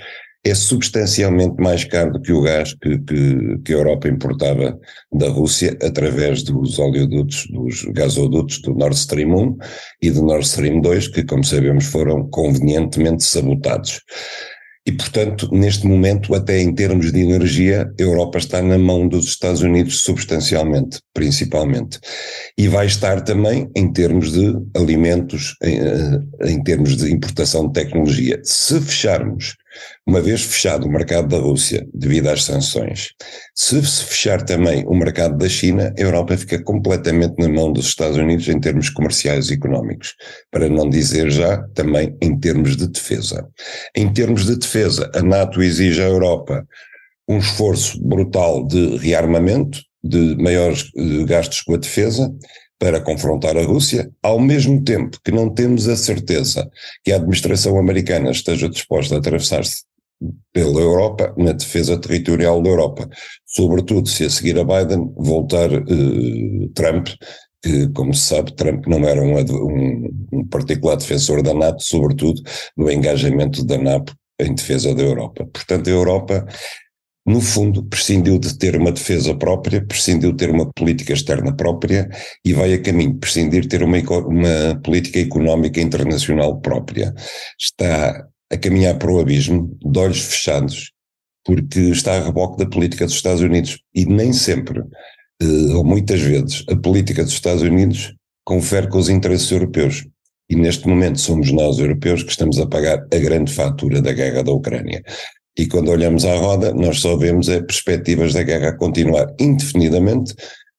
é 0.46 0.54
substancialmente 0.54 1.56
mais 1.62 1.86
caro 1.86 2.14
do 2.14 2.22
que 2.22 2.34
o 2.34 2.42
gás 2.42 2.74
que, 2.74 2.98
que, 3.00 3.58
que, 3.64 3.74
a 3.74 3.78
Europa 3.78 4.10
importava 4.10 4.78
da 5.12 5.30
Rússia 5.30 5.78
através 5.82 6.44
dos 6.44 6.80
oleodutos, 6.80 7.48
dos 7.50 7.84
gasodutos 7.92 8.62
do 8.62 8.74
Nord 8.74 8.96
Stream 8.96 9.34
1 9.34 9.58
e 10.02 10.12
do 10.12 10.24
Nord 10.24 10.46
Stream 10.46 10.82
2, 10.82 11.08
que, 11.10 11.24
como 11.24 11.44
sabemos, 11.46 11.86
foram 11.86 12.28
convenientemente 12.30 13.24
sabotados. 13.24 14.02
E, 14.86 14.92
portanto, 14.92 15.48
neste 15.52 15.88
momento, 15.88 16.36
até 16.36 16.60
em 16.60 16.74
termos 16.76 17.12
de 17.12 17.22
energia, 17.22 17.90
a 17.98 18.02
Europa 18.02 18.38
está 18.38 18.62
na 18.62 18.78
mão 18.78 19.08
dos 19.08 19.28
Estados 19.28 19.62
Unidos 19.62 20.02
substancialmente, 20.02 21.00
principalmente. 21.14 22.00
E 22.58 22.68
vai 22.68 22.86
estar 22.86 23.22
também 23.22 23.70
em 23.76 23.92
termos 23.94 24.34
de 24.34 24.54
alimentos, 24.76 25.56
em, 25.64 25.80
eh, 25.80 26.52
em 26.52 26.62
termos 26.62 26.98
de 26.98 27.14
importação 27.14 27.68
de 27.68 27.74
tecnologia. 27.74 28.42
Se 28.44 28.82
fecharmos 28.82 29.56
uma 30.06 30.22
vez 30.22 30.42
fechado 30.44 30.86
o 30.86 30.92
mercado 30.92 31.28
da 31.28 31.38
Rússia, 31.38 31.88
devido 31.94 32.28
às 32.28 32.44
sanções, 32.44 33.10
se 33.56 33.84
se 33.86 34.04
fechar 34.06 34.44
também 34.44 34.84
o 34.88 34.96
mercado 34.96 35.38
da 35.38 35.48
China, 35.48 35.94
a 35.98 36.02
Europa 36.02 36.38
fica 36.38 36.62
completamente 36.62 37.36
na 37.38 37.48
mão 37.48 37.72
dos 37.72 37.88
Estados 37.88 38.18
Unidos 38.18 38.48
em 38.48 38.60
termos 38.60 38.90
comerciais 38.90 39.50
e 39.50 39.54
económicos, 39.54 40.14
para 40.52 40.70
não 40.70 40.90
dizer 40.90 41.30
já 41.32 41.58
também 41.74 42.16
em 42.22 42.38
termos 42.40 42.76
de 42.76 42.88
defesa. 42.88 43.48
Em 43.96 44.12
termos 44.12 44.46
de 44.46 44.58
defesa, 44.58 45.10
a 45.14 45.22
NATO 45.22 45.62
exige 45.62 46.02
à 46.02 46.06
Europa 46.06 46.66
um 47.28 47.38
esforço 47.38 48.02
brutal 48.02 48.66
de 48.66 48.98
rearmamento, 48.98 49.82
de 50.04 50.36
maiores 50.36 50.92
eh, 50.98 51.24
gastos 51.26 51.62
com 51.62 51.76
a 51.76 51.78
defesa, 51.78 52.30
para 52.84 53.00
confrontar 53.00 53.56
a 53.56 53.64
Rússia, 53.64 54.12
ao 54.22 54.38
mesmo 54.38 54.84
tempo 54.84 55.18
que 55.24 55.32
não 55.32 55.50
temos 55.50 55.88
a 55.88 55.96
certeza 55.96 56.70
que 57.02 57.14
a 57.14 57.16
administração 57.16 57.80
americana 57.80 58.30
esteja 58.30 58.68
disposta 58.68 59.16
a 59.16 59.20
atravessar-se 59.20 59.86
pela 60.52 60.82
Europa 60.82 61.34
na 61.38 61.54
defesa 61.54 61.98
territorial 61.98 62.62
da 62.62 62.70
Europa, 62.70 63.10
sobretudo 63.46 64.10
se 64.10 64.26
a 64.26 64.30
seguir 64.30 64.60
a 64.60 64.66
Biden 64.66 65.14
voltar 65.16 65.72
uh, 65.72 66.70
Trump, 66.76 67.08
que, 67.62 67.88
como 67.94 68.14
se 68.14 68.28
sabe, 68.28 68.54
Trump 68.54 68.86
não 68.86 69.08
era 69.08 69.22
um, 69.22 69.38
um, 69.40 70.28
um 70.34 70.48
particular 70.48 70.98
defensor 70.98 71.42
da 71.42 71.54
NATO, 71.54 71.82
sobretudo 71.82 72.42
no 72.76 72.92
engajamento 72.92 73.66
da 73.66 73.78
NATO 73.78 74.14
em 74.42 74.54
defesa 74.54 74.94
da 74.94 75.04
Europa. 75.04 75.48
Portanto, 75.54 75.88
a 75.88 75.94
Europa 75.94 76.46
no 77.26 77.40
fundo, 77.40 77.84
prescindiu 77.86 78.38
de 78.38 78.58
ter 78.58 78.76
uma 78.76 78.92
defesa 78.92 79.34
própria, 79.34 79.86
prescindiu 79.86 80.32
de 80.32 80.38
ter 80.38 80.50
uma 80.50 80.70
política 80.74 81.14
externa 81.14 81.56
própria 81.56 82.10
e 82.44 82.52
vai 82.52 82.74
a 82.74 82.82
caminho 82.82 83.18
prescindir 83.18 83.62
de 83.62 83.70
ter 83.70 83.82
uma, 83.82 83.98
uma 83.98 84.82
política 84.84 85.20
económica 85.20 85.80
internacional 85.80 86.60
própria. 86.60 87.14
Está 87.60 88.28
a 88.52 88.58
caminhar 88.58 88.98
para 88.98 89.12
o 89.12 89.20
abismo, 89.20 89.78
de 89.82 90.00
olhos 90.00 90.20
fechados, 90.20 90.92
porque 91.46 91.80
está 91.80 92.18
a 92.18 92.26
reboque 92.26 92.58
da 92.58 92.70
política 92.70 93.06
dos 93.06 93.16
Estados 93.16 93.42
Unidos. 93.42 93.80
E 93.96 94.06
nem 94.06 94.34
sempre, 94.34 94.82
eh, 95.42 95.74
ou 95.74 95.84
muitas 95.86 96.20
vezes, 96.20 96.66
a 96.70 96.76
política 96.76 97.24
dos 97.24 97.34
Estados 97.34 97.64
Unidos 97.64 98.14
confere 98.46 98.90
com 98.90 98.98
os 98.98 99.08
interesses 99.08 99.50
europeus. 99.50 100.06
E 100.50 100.58
neste 100.58 100.88
momento 100.90 101.22
somos 101.22 101.52
nós, 101.54 101.80
europeus, 101.80 102.22
que 102.22 102.32
estamos 102.32 102.60
a 102.60 102.68
pagar 102.68 103.00
a 103.00 103.18
grande 103.18 103.52
fatura 103.52 104.02
da 104.02 104.12
guerra 104.12 104.44
da 104.44 104.52
Ucrânia. 104.52 105.02
E 105.58 105.68
quando 105.68 105.90
olhamos 105.90 106.26
à 106.26 106.36
roda, 106.36 106.74
nós 106.74 107.00
só 107.00 107.16
vemos 107.16 107.48
é 107.48 107.62
perspectivas 107.62 108.34
da 108.34 108.44
guerra 108.44 108.76
continuar 108.76 109.28
indefinidamente, 109.40 110.34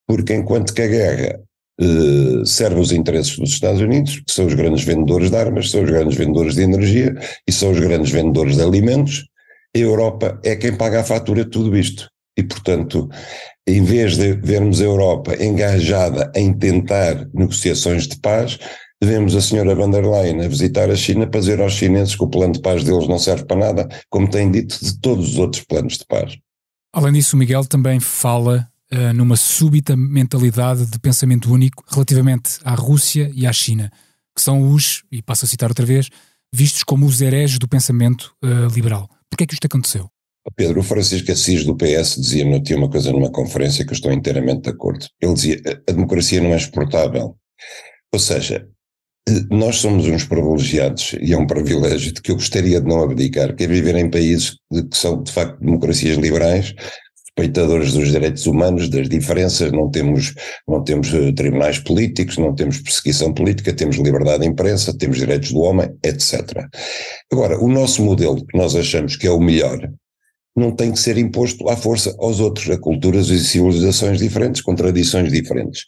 porque 0.06 0.34
enquanto 0.34 0.74
que 0.74 0.82
a 0.82 0.88
guerra 0.88 1.40
eh, 1.80 2.44
serve 2.44 2.80
os 2.80 2.92
interesses 2.92 3.38
dos 3.38 3.50
Estados 3.50 3.80
Unidos, 3.80 4.20
que 4.20 4.32
são 4.32 4.46
os 4.46 4.54
grandes 4.54 4.84
vendedores 4.84 5.30
de 5.30 5.36
armas, 5.36 5.70
são 5.70 5.82
os 5.82 5.90
grandes 5.90 6.16
vendedores 6.16 6.54
de 6.54 6.62
energia 6.62 7.14
e 7.46 7.52
são 7.52 7.70
os 7.70 7.80
grandes 7.80 8.10
vendedores 8.10 8.56
de 8.56 8.62
alimentos, 8.62 9.24
a 9.74 9.78
Europa 9.78 10.38
é 10.44 10.54
quem 10.54 10.76
paga 10.76 11.00
a 11.00 11.04
fatura 11.04 11.44
de 11.44 11.50
tudo 11.50 11.76
isto. 11.76 12.08
E, 12.36 12.42
portanto, 12.42 13.08
em 13.66 13.82
vez 13.82 14.16
de 14.16 14.34
vermos 14.34 14.80
a 14.80 14.84
Europa 14.84 15.36
engajada 15.42 16.30
em 16.34 16.52
tentar 16.52 17.28
negociações 17.32 18.06
de 18.06 18.20
paz, 18.20 18.58
Devemos 19.04 19.36
a 19.36 19.42
senhora 19.42 19.74
van 19.74 19.90
der 19.90 20.02
Leyen 20.02 20.40
a 20.40 20.48
visitar 20.48 20.90
a 20.90 20.96
China 20.96 21.26
para 21.26 21.40
dizer 21.40 21.60
aos 21.60 21.74
chineses 21.74 22.16
que 22.16 22.24
o 22.24 22.26
plano 22.26 22.54
de 22.54 22.60
paz 22.62 22.82
deles 22.84 23.06
não 23.06 23.18
serve 23.18 23.44
para 23.44 23.58
nada, 23.58 23.88
como 24.08 24.30
tem 24.30 24.50
dito 24.50 24.82
de 24.82 24.98
todos 24.98 25.34
os 25.34 25.38
outros 25.38 25.62
planos 25.62 25.98
de 25.98 26.06
paz. 26.06 26.38
Além 26.90 27.12
disso, 27.12 27.36
o 27.36 27.38
Miguel 27.38 27.66
também 27.66 28.00
fala 28.00 28.66
uh, 28.90 29.12
numa 29.12 29.36
súbita 29.36 29.94
mentalidade 29.94 30.86
de 30.86 30.98
pensamento 30.98 31.52
único 31.52 31.84
relativamente 31.86 32.58
à 32.64 32.74
Rússia 32.74 33.30
e 33.34 33.46
à 33.46 33.52
China, 33.52 33.92
que 34.34 34.40
são 34.40 34.72
os, 34.72 35.02
e 35.12 35.20
passo 35.20 35.44
a 35.44 35.48
citar 35.48 35.68
outra 35.68 35.84
vez, 35.84 36.08
vistos 36.50 36.82
como 36.82 37.04
os 37.04 37.20
hereges 37.20 37.58
do 37.58 37.68
pensamento 37.68 38.34
uh, 38.42 38.74
liberal. 38.74 39.06
Por 39.28 39.36
que 39.36 39.44
é 39.44 39.46
que 39.46 39.52
isto 39.52 39.66
aconteceu? 39.66 40.08
Pedro, 40.56 40.80
o 40.80 40.82
Francisco 40.82 41.30
Assis 41.30 41.62
do 41.66 41.76
PS 41.76 42.16
dizia, 42.16 42.58
tinha 42.62 42.78
uma 42.78 42.88
coisa 42.88 43.12
numa 43.12 43.30
conferência 43.30 43.84
que 43.84 43.92
eu 43.92 43.96
estou 43.96 44.10
inteiramente 44.10 44.62
de 44.62 44.70
acordo. 44.70 45.06
Ele 45.20 45.34
dizia, 45.34 45.60
a 45.86 45.92
democracia 45.92 46.40
não 46.40 46.54
é 46.54 46.56
exportável. 46.56 47.36
Ou 48.10 48.18
seja, 48.18 48.66
nós 49.50 49.76
somos 49.76 50.06
uns 50.06 50.24
privilegiados, 50.24 51.14
e 51.20 51.32
é 51.32 51.38
um 51.38 51.46
privilégio 51.46 52.12
de 52.12 52.20
que 52.20 52.30
eu 52.30 52.36
gostaria 52.36 52.80
de 52.80 52.86
não 52.86 53.02
abdicar, 53.02 53.54
que 53.54 53.64
é 53.64 53.66
viver 53.66 53.94
em 53.96 54.10
países 54.10 54.56
que 54.70 54.96
são 54.96 55.22
de 55.22 55.32
facto 55.32 55.58
democracias 55.60 56.18
liberais, 56.18 56.74
respeitadores 57.36 57.94
dos 57.94 58.10
direitos 58.10 58.46
humanos, 58.46 58.88
das 58.88 59.08
diferenças, 59.08 59.72
não 59.72 59.90
temos, 59.90 60.34
não 60.68 60.84
temos 60.84 61.12
eh, 61.12 61.32
tribunais 61.32 61.78
políticos, 61.78 62.36
não 62.36 62.54
temos 62.54 62.80
perseguição 62.80 63.32
política, 63.32 63.72
temos 63.72 63.96
liberdade 63.96 64.42
de 64.42 64.48
imprensa, 64.48 64.96
temos 64.96 65.16
direitos 65.16 65.52
do 65.52 65.60
homem, 65.60 65.88
etc. 66.04 66.66
Agora, 67.32 67.58
o 67.58 67.68
nosso 67.68 68.04
modelo, 68.04 68.44
que 68.46 68.56
nós 68.56 68.76
achamos 68.76 69.16
que 69.16 69.26
é 69.26 69.30
o 69.30 69.40
melhor, 69.40 69.90
não 70.56 70.70
tem 70.70 70.92
que 70.92 71.00
ser 71.00 71.18
imposto 71.18 71.68
à 71.68 71.76
força 71.76 72.14
aos 72.18 72.38
outros, 72.38 72.70
a 72.70 72.78
culturas 72.78 73.28
e 73.28 73.40
civilizações 73.40 74.20
diferentes, 74.20 74.62
com 74.62 74.74
tradições 74.74 75.32
diferentes. 75.32 75.86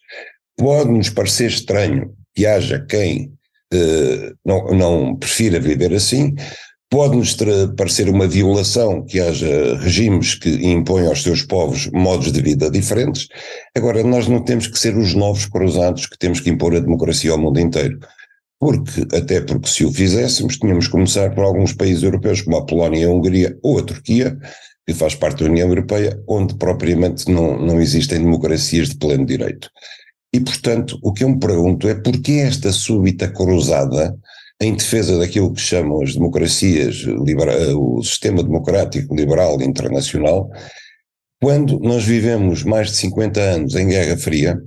Pode-nos 0.56 1.10
parecer 1.10 1.48
estranho 1.48 2.12
que 2.36 2.46
haja 2.46 2.84
quem 2.88 3.32
eh, 3.72 4.32
não, 4.44 4.66
não 4.68 5.16
prefira 5.16 5.58
viver 5.58 5.92
assim, 5.94 6.34
pode-nos 6.90 7.36
parecer 7.76 8.08
uma 8.08 8.28
violação 8.28 9.04
que 9.04 9.18
haja 9.18 9.76
regimes 9.78 10.34
que 10.34 10.50
impõem 10.66 11.06
aos 11.06 11.22
seus 11.22 11.42
povos 11.42 11.90
modos 11.92 12.30
de 12.30 12.40
vida 12.40 12.70
diferentes. 12.70 13.26
Agora, 13.74 14.04
nós 14.04 14.28
não 14.28 14.44
temos 14.44 14.68
que 14.68 14.78
ser 14.78 14.96
os 14.96 15.14
novos 15.14 15.46
cruzados 15.46 16.06
que 16.06 16.18
temos 16.18 16.40
que 16.40 16.50
impor 16.50 16.76
a 16.76 16.80
democracia 16.80 17.32
ao 17.32 17.38
mundo 17.38 17.58
inteiro. 17.58 17.98
Porque, 18.60 19.02
até 19.14 19.40
porque 19.40 19.68
se 19.68 19.84
o 19.84 19.92
fizéssemos, 19.92 20.58
tínhamos 20.58 20.86
que 20.86 20.92
começar 20.92 21.34
por 21.34 21.44
alguns 21.44 21.72
países 21.72 22.02
europeus, 22.02 22.40
como 22.40 22.56
a 22.56 22.64
Polónia, 22.64 23.06
a 23.06 23.10
Hungria 23.10 23.58
ou 23.62 23.78
a 23.78 23.82
Turquia, 23.82 24.38
que 24.86 24.94
faz 24.94 25.14
parte 25.14 25.42
da 25.42 25.50
União 25.50 25.68
Europeia, 25.68 26.18
onde 26.28 26.54
propriamente 26.54 27.30
não, 27.30 27.58
não 27.58 27.80
existem 27.80 28.20
democracias 28.20 28.90
de 28.90 28.96
pleno 28.96 29.26
direito. 29.26 29.68
E, 30.36 30.40
portanto, 30.40 30.98
o 31.02 31.14
que 31.14 31.24
eu 31.24 31.30
me 31.30 31.38
pergunto 31.38 31.88
é 31.88 31.94
porquê 31.94 32.44
esta 32.46 32.70
súbita 32.70 33.26
cruzada 33.26 34.14
em 34.60 34.74
defesa 34.74 35.18
daquilo 35.18 35.54
que 35.54 35.60
chamam 35.62 36.02
as 36.02 36.12
democracias, 36.12 37.06
o 37.74 38.02
sistema 38.02 38.42
democrático 38.42 39.14
liberal 39.14 39.62
internacional, 39.62 40.50
quando 41.40 41.78
nós 41.80 42.04
vivemos 42.04 42.64
mais 42.64 42.90
de 42.90 42.96
50 42.96 43.40
anos 43.40 43.74
em 43.76 43.88
Guerra 43.88 44.18
Fria, 44.18 44.60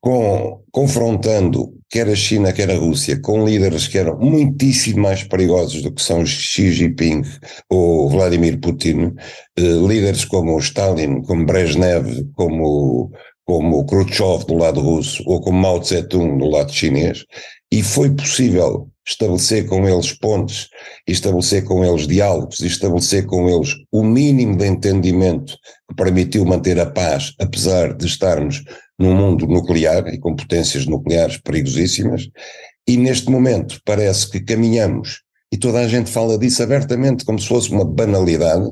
com, 0.00 0.60
confrontando 0.72 1.72
quer 1.88 2.08
a 2.08 2.16
China, 2.16 2.52
quer 2.52 2.70
a 2.70 2.76
Rússia, 2.76 3.20
com 3.20 3.44
líderes 3.44 3.86
que 3.86 3.98
eram 3.98 4.18
muitíssimo 4.18 5.02
mais 5.02 5.22
perigosos 5.22 5.82
do 5.82 5.92
que 5.92 6.02
são 6.02 6.24
Xi 6.26 6.72
Jinping 6.72 7.22
ou 7.68 8.08
Vladimir 8.08 8.58
Putin, 8.58 9.14
eh, 9.56 9.62
líderes 9.62 10.24
como 10.24 10.58
Stalin, 10.58 11.22
como 11.22 11.44
Brezhnev, 11.44 12.24
como, 12.34 13.12
como 13.44 13.84
Khrushchev 13.86 14.44
do 14.46 14.54
lado 14.54 14.80
russo, 14.80 15.22
ou 15.26 15.40
como 15.40 15.58
Mao 15.58 15.80
Tse-tung 15.80 16.38
do 16.38 16.48
lado 16.48 16.72
chinês, 16.72 17.24
e 17.70 17.82
foi 17.82 18.10
possível 18.10 18.88
estabelecer 19.06 19.66
com 19.66 19.88
eles 19.88 20.12
pontes, 20.12 20.68
estabelecer 21.06 21.64
com 21.64 21.84
eles 21.84 22.06
diálogos, 22.06 22.60
estabelecer 22.60 23.26
com 23.26 23.48
eles 23.48 23.74
o 23.90 24.04
mínimo 24.04 24.56
de 24.56 24.66
entendimento 24.66 25.56
que 25.88 25.96
permitiu 25.96 26.44
manter 26.44 26.78
a 26.78 26.86
paz, 26.86 27.32
apesar 27.40 27.94
de 27.94 28.06
estarmos 28.06 28.62
num 28.98 29.14
mundo 29.14 29.46
nuclear 29.46 30.06
e 30.08 30.18
com 30.18 30.36
potências 30.36 30.86
nucleares 30.86 31.38
perigosíssimas, 31.38 32.28
e 32.86 32.96
neste 32.96 33.30
momento 33.30 33.80
parece 33.84 34.30
que 34.30 34.40
caminhamos, 34.40 35.22
e 35.52 35.56
toda 35.56 35.80
a 35.80 35.88
gente 35.88 36.10
fala 36.10 36.38
disso 36.38 36.62
abertamente, 36.62 37.24
como 37.24 37.38
se 37.38 37.48
fosse 37.48 37.70
uma 37.70 37.84
banalidade, 37.84 38.70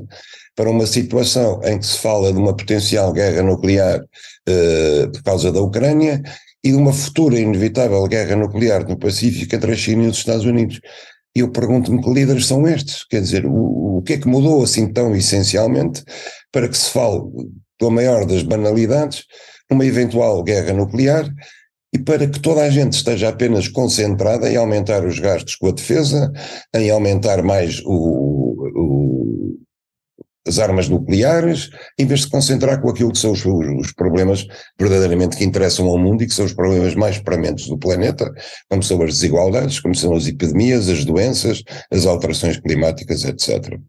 para 0.55 0.69
uma 0.69 0.85
situação 0.85 1.61
em 1.63 1.79
que 1.79 1.85
se 1.85 1.97
fala 1.97 2.31
de 2.31 2.39
uma 2.39 2.55
potencial 2.55 3.11
guerra 3.13 3.41
nuclear 3.41 3.99
uh, 3.99 5.11
por 5.11 5.23
causa 5.23 5.51
da 5.51 5.61
Ucrânia 5.61 6.21
e 6.63 6.71
de 6.71 6.75
uma 6.75 6.93
futura 6.93 7.39
inevitável 7.39 8.05
guerra 8.07 8.35
nuclear 8.35 8.87
no 8.87 8.97
Pacífico 8.97 9.55
entre 9.55 9.71
a 9.71 9.75
China 9.75 10.03
e 10.03 10.07
os 10.07 10.17
Estados 10.17 10.45
Unidos. 10.45 10.79
E 11.35 11.39
eu 11.39 11.49
pergunto-me 11.51 12.01
que 12.01 12.11
líderes 12.11 12.45
são 12.45 12.67
estes? 12.67 13.05
Quer 13.05 13.21
dizer, 13.21 13.45
o, 13.45 13.97
o 13.97 14.01
que 14.01 14.13
é 14.13 14.17
que 14.17 14.27
mudou 14.27 14.63
assim 14.63 14.91
tão 14.91 15.15
essencialmente 15.15 16.03
para 16.51 16.67
que 16.67 16.77
se 16.77 16.89
fale 16.89 17.21
da 17.79 17.89
maior 17.89 18.25
das 18.25 18.43
banalidades, 18.43 19.23
uma 19.71 19.85
eventual 19.85 20.43
guerra 20.43 20.73
nuclear, 20.73 21.33
e 21.93 21.99
para 21.99 22.27
que 22.27 22.39
toda 22.39 22.61
a 22.61 22.69
gente 22.69 22.93
esteja 22.93 23.29
apenas 23.29 23.67
concentrada 23.67 24.49
em 24.49 24.55
aumentar 24.55 25.05
os 25.05 25.19
gastos 25.19 25.55
com 25.55 25.67
a 25.67 25.71
defesa, 25.71 26.31
em 26.73 26.89
aumentar 26.89 27.41
mais 27.43 27.81
o, 27.85 27.91
o, 28.75 29.20
as 30.47 30.57
armas 30.57 30.89
nucleares, 30.89 31.69
em 31.97 32.05
vez 32.05 32.21
de 32.21 32.25
se 32.25 32.31
concentrar 32.31 32.81
com 32.81 32.89
aquilo 32.89 33.11
que 33.11 33.19
são 33.19 33.31
os, 33.31 33.45
os, 33.45 33.91
problemas 33.93 34.45
verdadeiramente 34.79 35.37
que 35.37 35.43
interessam 35.43 35.85
ao 35.87 35.99
mundo 35.99 36.23
e 36.23 36.27
que 36.27 36.33
são 36.33 36.45
os 36.45 36.53
problemas 36.53 36.95
mais 36.95 37.19
prementes 37.19 37.67
do 37.67 37.77
planeta, 37.77 38.31
como 38.69 38.81
são 38.81 39.01
as 39.03 39.11
desigualdades, 39.11 39.79
como 39.79 39.93
são 39.93 40.15
as 40.15 40.27
epidemias, 40.27 40.89
as 40.89 41.05
doenças, 41.05 41.63
as 41.91 42.05
alterações 42.05 42.59
climáticas, 42.59 43.23
etc. 43.23 43.79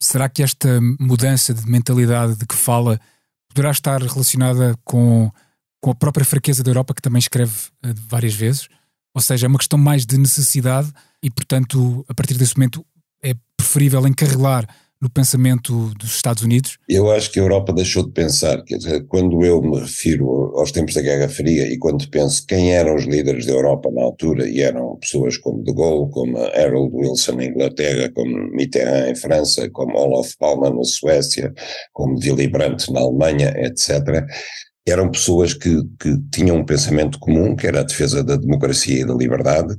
Será 0.00 0.28
que 0.28 0.42
esta 0.42 0.80
mudança 1.00 1.54
de 1.54 1.64
mentalidade 1.66 2.36
de 2.36 2.46
que 2.46 2.56
fala 2.56 3.00
poderá 3.48 3.70
estar 3.70 4.02
relacionada 4.02 4.74
com, 4.84 5.30
com 5.80 5.90
a 5.90 5.94
própria 5.94 6.24
fraqueza 6.24 6.62
da 6.62 6.70
Europa, 6.70 6.94
que 6.94 7.02
também 7.02 7.18
escreve 7.18 7.52
uh, 7.84 7.94
várias 8.08 8.34
vezes? 8.34 8.68
Ou 9.14 9.22
seja, 9.22 9.46
é 9.46 9.48
uma 9.48 9.58
questão 9.58 9.78
mais 9.78 10.04
de 10.04 10.18
necessidade 10.18 10.90
e, 11.22 11.30
portanto, 11.30 12.04
a 12.08 12.14
partir 12.14 12.34
desse 12.34 12.56
momento 12.56 12.84
é 13.22 13.34
preferível 13.56 14.06
encarrilar 14.06 14.66
no 15.02 15.10
pensamento 15.10 15.92
dos 15.98 16.14
Estados 16.14 16.44
Unidos? 16.44 16.78
Eu 16.88 17.10
acho 17.10 17.32
que 17.32 17.40
a 17.40 17.42
Europa 17.42 17.72
deixou 17.72 18.04
de 18.04 18.12
pensar, 18.12 18.62
quer 18.62 18.76
dizer, 18.76 19.04
quando 19.08 19.44
eu 19.44 19.60
me 19.60 19.80
refiro 19.80 20.56
aos 20.56 20.70
tempos 20.70 20.94
da 20.94 21.02
Guerra 21.02 21.28
Fria 21.28 21.66
e 21.66 21.76
quando 21.76 22.08
penso 22.08 22.46
quem 22.46 22.72
eram 22.72 22.94
os 22.94 23.04
líderes 23.04 23.44
da 23.44 23.52
Europa 23.52 23.90
na 23.90 24.02
altura, 24.02 24.48
e 24.48 24.60
eram 24.60 24.96
pessoas 25.00 25.36
como 25.36 25.64
de 25.64 25.74
Gaulle, 25.74 26.08
como 26.12 26.38
Harold 26.38 26.94
Wilson 26.94 27.32
na 27.32 27.46
Inglaterra, 27.46 28.12
como 28.14 28.48
Mitterrand 28.52 29.10
em 29.10 29.16
França, 29.16 29.68
como 29.70 29.98
Olof 29.98 30.36
Palme 30.38 30.70
na 30.70 30.84
Suécia, 30.84 31.52
como 31.92 32.16
Willy 32.16 32.46
Brandt 32.46 32.92
na 32.92 33.00
Alemanha, 33.00 33.52
etc., 33.56 34.24
eram 34.86 35.10
pessoas 35.10 35.54
que, 35.54 35.82
que 35.98 36.18
tinham 36.32 36.56
um 36.56 36.64
pensamento 36.64 37.18
comum, 37.18 37.54
que 37.54 37.66
era 37.66 37.80
a 37.80 37.84
defesa 37.84 38.22
da 38.22 38.36
democracia 38.36 39.00
e 39.00 39.06
da 39.06 39.14
liberdade, 39.14 39.76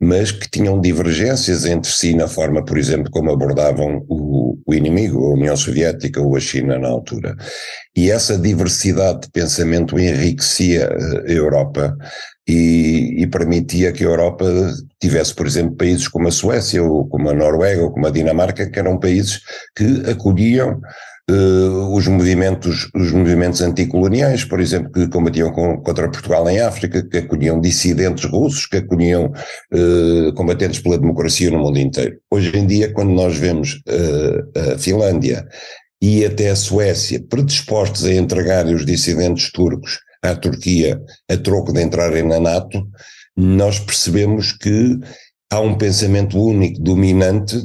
mas 0.00 0.30
que 0.30 0.48
tinham 0.48 0.80
divergências 0.80 1.64
entre 1.64 1.90
si 1.90 2.14
na 2.14 2.28
forma, 2.28 2.64
por 2.64 2.78
exemplo, 2.78 3.10
como 3.10 3.32
abordavam 3.32 4.04
o, 4.08 4.56
o 4.64 4.74
inimigo, 4.74 5.24
a 5.24 5.34
União 5.34 5.56
Soviética 5.56 6.20
ou 6.20 6.36
a 6.36 6.40
China 6.40 6.78
na 6.78 6.88
altura. 6.88 7.34
E 7.96 8.10
essa 8.10 8.38
diversidade 8.38 9.22
de 9.22 9.30
pensamento 9.30 9.98
enriquecia 9.98 10.90
eh, 10.92 11.32
a 11.32 11.32
Europa 11.32 11.96
e, 12.46 13.22
e, 13.22 13.26
permitia 13.26 13.92
que 13.92 14.04
a 14.04 14.06
Europa 14.06 14.44
tivesse, 15.00 15.34
por 15.34 15.46
exemplo, 15.46 15.76
países 15.76 16.06
como 16.06 16.28
a 16.28 16.30
Suécia, 16.30 16.80
ou 16.82 17.08
como 17.08 17.28
a 17.28 17.34
Noruega, 17.34 17.82
ou 17.82 17.90
como 17.90 18.06
a 18.06 18.10
Dinamarca, 18.10 18.70
que 18.70 18.78
eram 18.78 19.00
países 19.00 19.40
que 19.74 20.08
acolhiam 20.08 20.80
Uh, 21.28 21.92
os 21.92 22.06
movimentos, 22.06 22.88
os 22.94 23.10
movimentos 23.10 23.60
anticoloniais, 23.60 24.44
por 24.44 24.60
exemplo, 24.60 24.92
que 24.92 25.08
combatiam 25.08 25.50
com, 25.50 25.76
contra 25.78 26.08
Portugal 26.08 26.48
em 26.48 26.60
África, 26.60 27.02
que 27.02 27.18
acolhiam 27.18 27.60
dissidentes 27.60 28.24
russos, 28.30 28.66
que 28.66 28.76
acolhiam 28.76 29.32
uh, 29.72 30.32
combatentes 30.34 30.78
pela 30.78 30.96
democracia 30.96 31.50
no 31.50 31.58
mundo 31.58 31.80
inteiro. 31.80 32.16
Hoje 32.30 32.56
em 32.56 32.64
dia, 32.64 32.92
quando 32.92 33.10
nós 33.10 33.36
vemos 33.36 33.82
uh, 33.88 34.74
a 34.74 34.78
Finlândia 34.78 35.44
e 36.00 36.24
até 36.24 36.50
a 36.50 36.56
Suécia 36.56 37.20
predispostos 37.28 38.04
a 38.04 38.14
entregarem 38.14 38.72
os 38.72 38.86
dissidentes 38.86 39.50
turcos 39.50 39.98
à 40.22 40.32
Turquia 40.36 41.00
a 41.28 41.36
troco 41.36 41.72
de 41.72 41.82
entrarem 41.82 42.22
na 42.22 42.38
NATO, 42.38 42.86
nós 43.36 43.80
percebemos 43.80 44.52
que 44.52 44.96
há 45.50 45.60
um 45.60 45.76
pensamento 45.76 46.40
único, 46.40 46.80
dominante, 46.80 47.56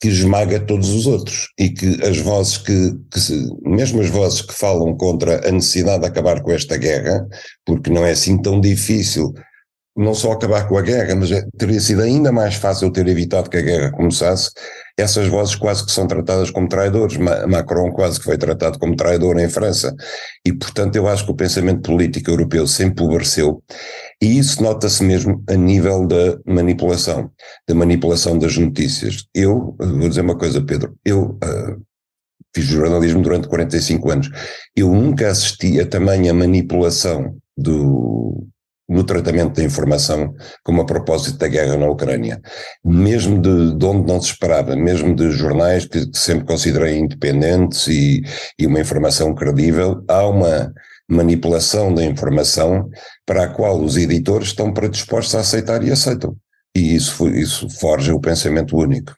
que 0.00 0.08
esmaga 0.08 0.60
todos 0.60 0.90
os 0.90 1.06
outros 1.06 1.48
e 1.58 1.70
que 1.70 2.00
as 2.04 2.18
vozes 2.18 2.58
que, 2.58 2.92
que 3.12 3.20
se, 3.20 3.48
mesmo 3.62 4.00
as 4.00 4.08
vozes 4.08 4.42
que 4.42 4.54
falam 4.54 4.96
contra 4.96 5.48
a 5.48 5.50
necessidade 5.50 6.02
de 6.02 6.06
acabar 6.06 6.40
com 6.40 6.52
esta 6.52 6.76
guerra, 6.76 7.26
porque 7.64 7.90
não 7.90 8.04
é 8.04 8.12
assim 8.12 8.40
tão 8.40 8.60
difícil 8.60 9.34
não 9.96 10.14
só 10.14 10.30
acabar 10.30 10.68
com 10.68 10.78
a 10.78 10.82
guerra, 10.82 11.16
mas 11.16 11.32
é, 11.32 11.42
teria 11.58 11.80
sido 11.80 12.02
ainda 12.02 12.30
mais 12.30 12.54
fácil 12.54 12.92
ter 12.92 13.08
evitado 13.08 13.50
que 13.50 13.56
a 13.56 13.62
guerra 13.62 13.90
começasse, 13.90 14.50
essas 14.98 15.28
vozes 15.28 15.54
quase 15.54 15.86
que 15.86 15.92
são 15.92 16.06
tratadas 16.06 16.50
como 16.50 16.68
traidores. 16.68 17.16
Macron 17.16 17.92
quase 17.92 18.18
que 18.18 18.24
foi 18.24 18.36
tratado 18.36 18.78
como 18.78 18.96
traidor 18.96 19.38
em 19.38 19.48
França. 19.48 19.94
E, 20.44 20.52
portanto, 20.52 20.96
eu 20.96 21.06
acho 21.06 21.24
que 21.24 21.30
o 21.30 21.36
pensamento 21.36 21.82
político 21.82 22.30
europeu 22.30 22.66
se 22.66 22.84
empobreceu. 22.84 23.62
E 24.20 24.38
isso 24.38 24.62
nota-se 24.62 25.04
mesmo 25.04 25.42
a 25.48 25.54
nível 25.54 26.06
da 26.06 26.38
manipulação, 26.44 27.30
da 27.68 27.74
manipulação 27.74 28.36
das 28.36 28.56
notícias. 28.56 29.24
Eu, 29.32 29.76
vou 29.78 30.08
dizer 30.08 30.22
uma 30.22 30.36
coisa, 30.36 30.60
Pedro, 30.60 30.96
eu 31.04 31.38
uh, 31.44 31.82
fiz 32.52 32.64
jornalismo 32.64 33.22
durante 33.22 33.46
45 33.46 34.10
anos. 34.10 34.30
Eu 34.74 34.90
nunca 34.92 35.30
assisti 35.30 35.80
a 35.80 35.86
tamanha 35.86 36.34
manipulação 36.34 37.36
do, 37.56 38.48
no 38.88 39.04
tratamento 39.04 39.56
da 39.56 39.64
informação 39.64 40.34
como 40.64 40.80
a 40.80 40.86
propósito 40.86 41.38
da 41.38 41.46
guerra 41.46 41.76
na 41.76 41.88
Ucrânia. 41.88 42.40
Mesmo 42.84 43.40
de, 43.40 43.76
de 43.76 43.84
onde 43.84 44.10
não 44.10 44.20
se 44.20 44.32
esperava, 44.32 44.74
mesmo 44.74 45.14
de 45.14 45.30
jornais 45.30 45.84
que, 45.84 46.06
que 46.08 46.18
sempre 46.18 46.46
considerei 46.46 46.98
independentes 46.98 47.86
e, 47.88 48.22
e 48.58 48.66
uma 48.66 48.80
informação 48.80 49.34
credível, 49.34 50.02
há 50.08 50.26
uma 50.26 50.72
manipulação 51.10 51.92
da 51.92 52.04
informação 52.04 52.88
para 53.26 53.44
a 53.44 53.48
qual 53.48 53.80
os 53.80 53.96
editores 53.96 54.48
estão 54.48 54.72
predispostos 54.72 55.34
a 55.34 55.40
aceitar 55.40 55.82
e 55.82 55.90
aceitam. 55.90 56.36
E 56.76 56.94
isso, 56.94 57.28
isso 57.28 57.68
forja 57.68 58.14
o 58.14 58.20
pensamento 58.20 58.76
único. 58.76 59.14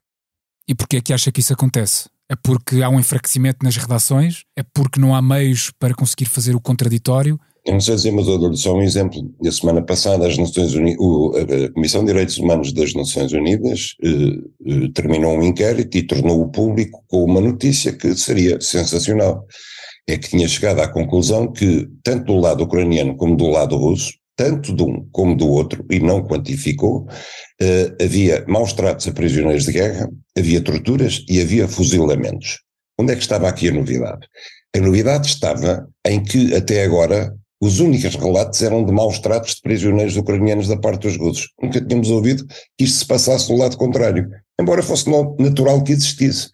E 0.68 0.74
porquê 0.74 0.96
é 0.96 1.00
que 1.00 1.12
acha 1.12 1.32
que 1.32 1.40
isso 1.40 1.52
acontece? 1.52 2.08
É 2.30 2.36
porque 2.36 2.80
há 2.80 2.88
um 2.88 3.00
enfraquecimento 3.00 3.58
nas 3.64 3.76
redações? 3.76 4.44
É 4.56 4.62
porque 4.62 5.00
não 5.00 5.14
há 5.14 5.20
meios 5.20 5.72
para 5.80 5.94
conseguir 5.94 6.26
fazer 6.26 6.54
o 6.54 6.60
contraditório? 6.60 7.38
Eu 7.70 8.38
dou 8.38 8.56
só 8.56 8.74
um 8.74 8.82
exemplo. 8.82 9.32
Na 9.40 9.52
semana 9.52 9.80
passada, 9.80 10.26
as 10.26 10.36
Nações 10.36 10.74
Unidas, 10.74 10.98
a 10.98 11.72
Comissão 11.72 12.00
de 12.00 12.08
Direitos 12.08 12.36
Humanos 12.36 12.72
das 12.72 12.94
Nações 12.94 13.32
Unidas 13.32 13.94
eh, 14.02 14.08
eh, 14.66 14.88
terminou 14.92 15.38
um 15.38 15.42
inquérito 15.42 15.96
e 15.96 16.02
tornou-o 16.02 16.50
público 16.50 17.04
com 17.06 17.24
uma 17.24 17.40
notícia 17.40 17.92
que 17.92 18.16
seria 18.16 18.60
sensacional. 18.60 19.46
É 20.08 20.18
que 20.18 20.30
tinha 20.30 20.48
chegado 20.48 20.80
à 20.80 20.88
conclusão 20.88 21.52
que, 21.52 21.88
tanto 22.02 22.24
do 22.24 22.40
lado 22.40 22.64
ucraniano 22.64 23.16
como 23.16 23.36
do 23.36 23.46
lado 23.46 23.76
russo, 23.76 24.12
tanto 24.34 24.74
de 24.74 24.82
um 24.82 25.06
como 25.12 25.36
do 25.36 25.48
outro, 25.48 25.84
e 25.88 26.00
não 26.00 26.26
quantificou, 26.26 27.06
eh, 27.60 27.94
havia 28.02 28.44
maus 28.48 28.72
tratos 28.72 29.06
a 29.06 29.12
prisioneiros 29.12 29.64
de 29.64 29.72
guerra, 29.72 30.10
havia 30.36 30.60
torturas 30.60 31.24
e 31.28 31.40
havia 31.40 31.68
fuzilamentos. 31.68 32.58
Onde 32.98 33.12
é 33.12 33.16
que 33.16 33.22
estava 33.22 33.48
aqui 33.48 33.68
a 33.68 33.72
novidade? 33.72 34.26
A 34.74 34.80
novidade 34.80 35.28
estava 35.28 35.88
em 36.04 36.20
que, 36.22 36.52
até 36.54 36.82
agora, 36.82 37.32
os 37.60 37.78
únicos 37.78 38.14
relatos 38.16 38.62
eram 38.62 38.84
de 38.84 38.90
maus 38.90 39.18
tratos 39.18 39.56
de 39.56 39.60
prisioneiros 39.60 40.16
ucranianos 40.16 40.66
da 40.66 40.78
parte 40.78 41.02
dos 41.02 41.18
russos. 41.18 41.50
Nunca 41.62 41.80
tínhamos 41.80 42.10
ouvido 42.10 42.46
que 42.78 42.84
isto 42.84 43.00
se 43.00 43.06
passasse 43.06 43.48
do 43.48 43.56
lado 43.56 43.76
contrário, 43.76 44.30
embora 44.58 44.82
fosse 44.82 45.04
natural 45.38 45.84
que 45.84 45.92
existisse. 45.92 46.48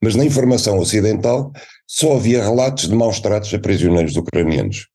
Mas 0.00 0.14
na 0.14 0.24
informação 0.24 0.78
ocidental 0.78 1.52
só 1.86 2.14
havia 2.14 2.42
relatos 2.42 2.88
de 2.88 2.94
maus 2.94 3.18
tratos 3.18 3.52
a 3.52 3.58
prisioneiros 3.58 4.16
ucranianos. 4.16 4.86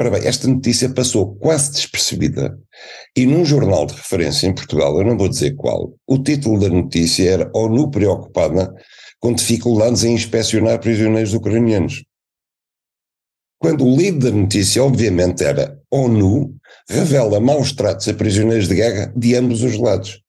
Ora 0.00 0.10
bem, 0.10 0.26
esta 0.26 0.46
notícia 0.46 0.88
passou 0.90 1.34
quase 1.36 1.72
despercebida 1.72 2.56
e 3.16 3.26
num 3.26 3.44
jornal 3.44 3.86
de 3.86 3.94
referência 3.94 4.46
em 4.46 4.54
Portugal, 4.54 4.96
eu 4.98 5.04
não 5.04 5.18
vou 5.18 5.28
dizer 5.28 5.56
qual, 5.56 5.92
o 6.06 6.18
título 6.18 6.60
da 6.60 6.68
notícia 6.68 7.28
era 7.28 7.50
ONU 7.52 7.90
preocupada 7.90 8.72
com 9.18 9.32
dificuldades 9.32 10.04
em 10.04 10.14
inspecionar 10.14 10.78
prisioneiros 10.78 11.34
ucranianos 11.34 12.04
quando 13.58 13.84
o 13.84 13.96
lead 13.96 14.18
da 14.18 14.30
notícia, 14.30 14.82
obviamente, 14.82 15.42
era 15.44 15.80
ONU, 15.90 16.56
revela 16.88 17.40
maus 17.40 17.72
tratos 17.72 18.08
a 18.08 18.14
prisioneiros 18.14 18.68
de 18.68 18.74
guerra 18.74 19.12
de 19.16 19.34
ambos 19.34 19.62
os 19.62 19.76
lados. 19.76 20.22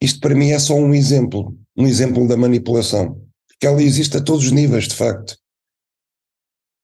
Isto 0.00 0.20
para 0.20 0.34
mim 0.34 0.50
é 0.50 0.58
só 0.58 0.74
um 0.74 0.94
exemplo, 0.94 1.56
um 1.76 1.86
exemplo 1.86 2.26
da 2.26 2.36
manipulação, 2.36 3.20
que 3.60 3.66
ela 3.66 3.82
existe 3.82 4.16
a 4.16 4.20
todos 4.20 4.46
os 4.46 4.52
níveis, 4.52 4.88
de 4.88 4.94
facto 4.94 5.41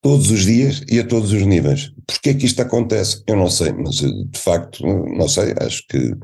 todos 0.00 0.30
os 0.30 0.44
dias 0.44 0.82
e 0.88 1.00
a 1.00 1.06
todos 1.06 1.32
os 1.32 1.42
níveis. 1.42 1.90
Porquê 2.06 2.30
é 2.30 2.34
que 2.34 2.46
isto 2.46 2.62
acontece? 2.62 3.22
Eu 3.26 3.36
não 3.36 3.50
sei, 3.50 3.72
mas 3.72 4.02
eh, 4.02 4.08
de 4.26 4.38
facto, 4.38 4.84
não 4.86 5.28
sei, 5.28 5.54
acho 5.60 5.82
que 5.88 6.14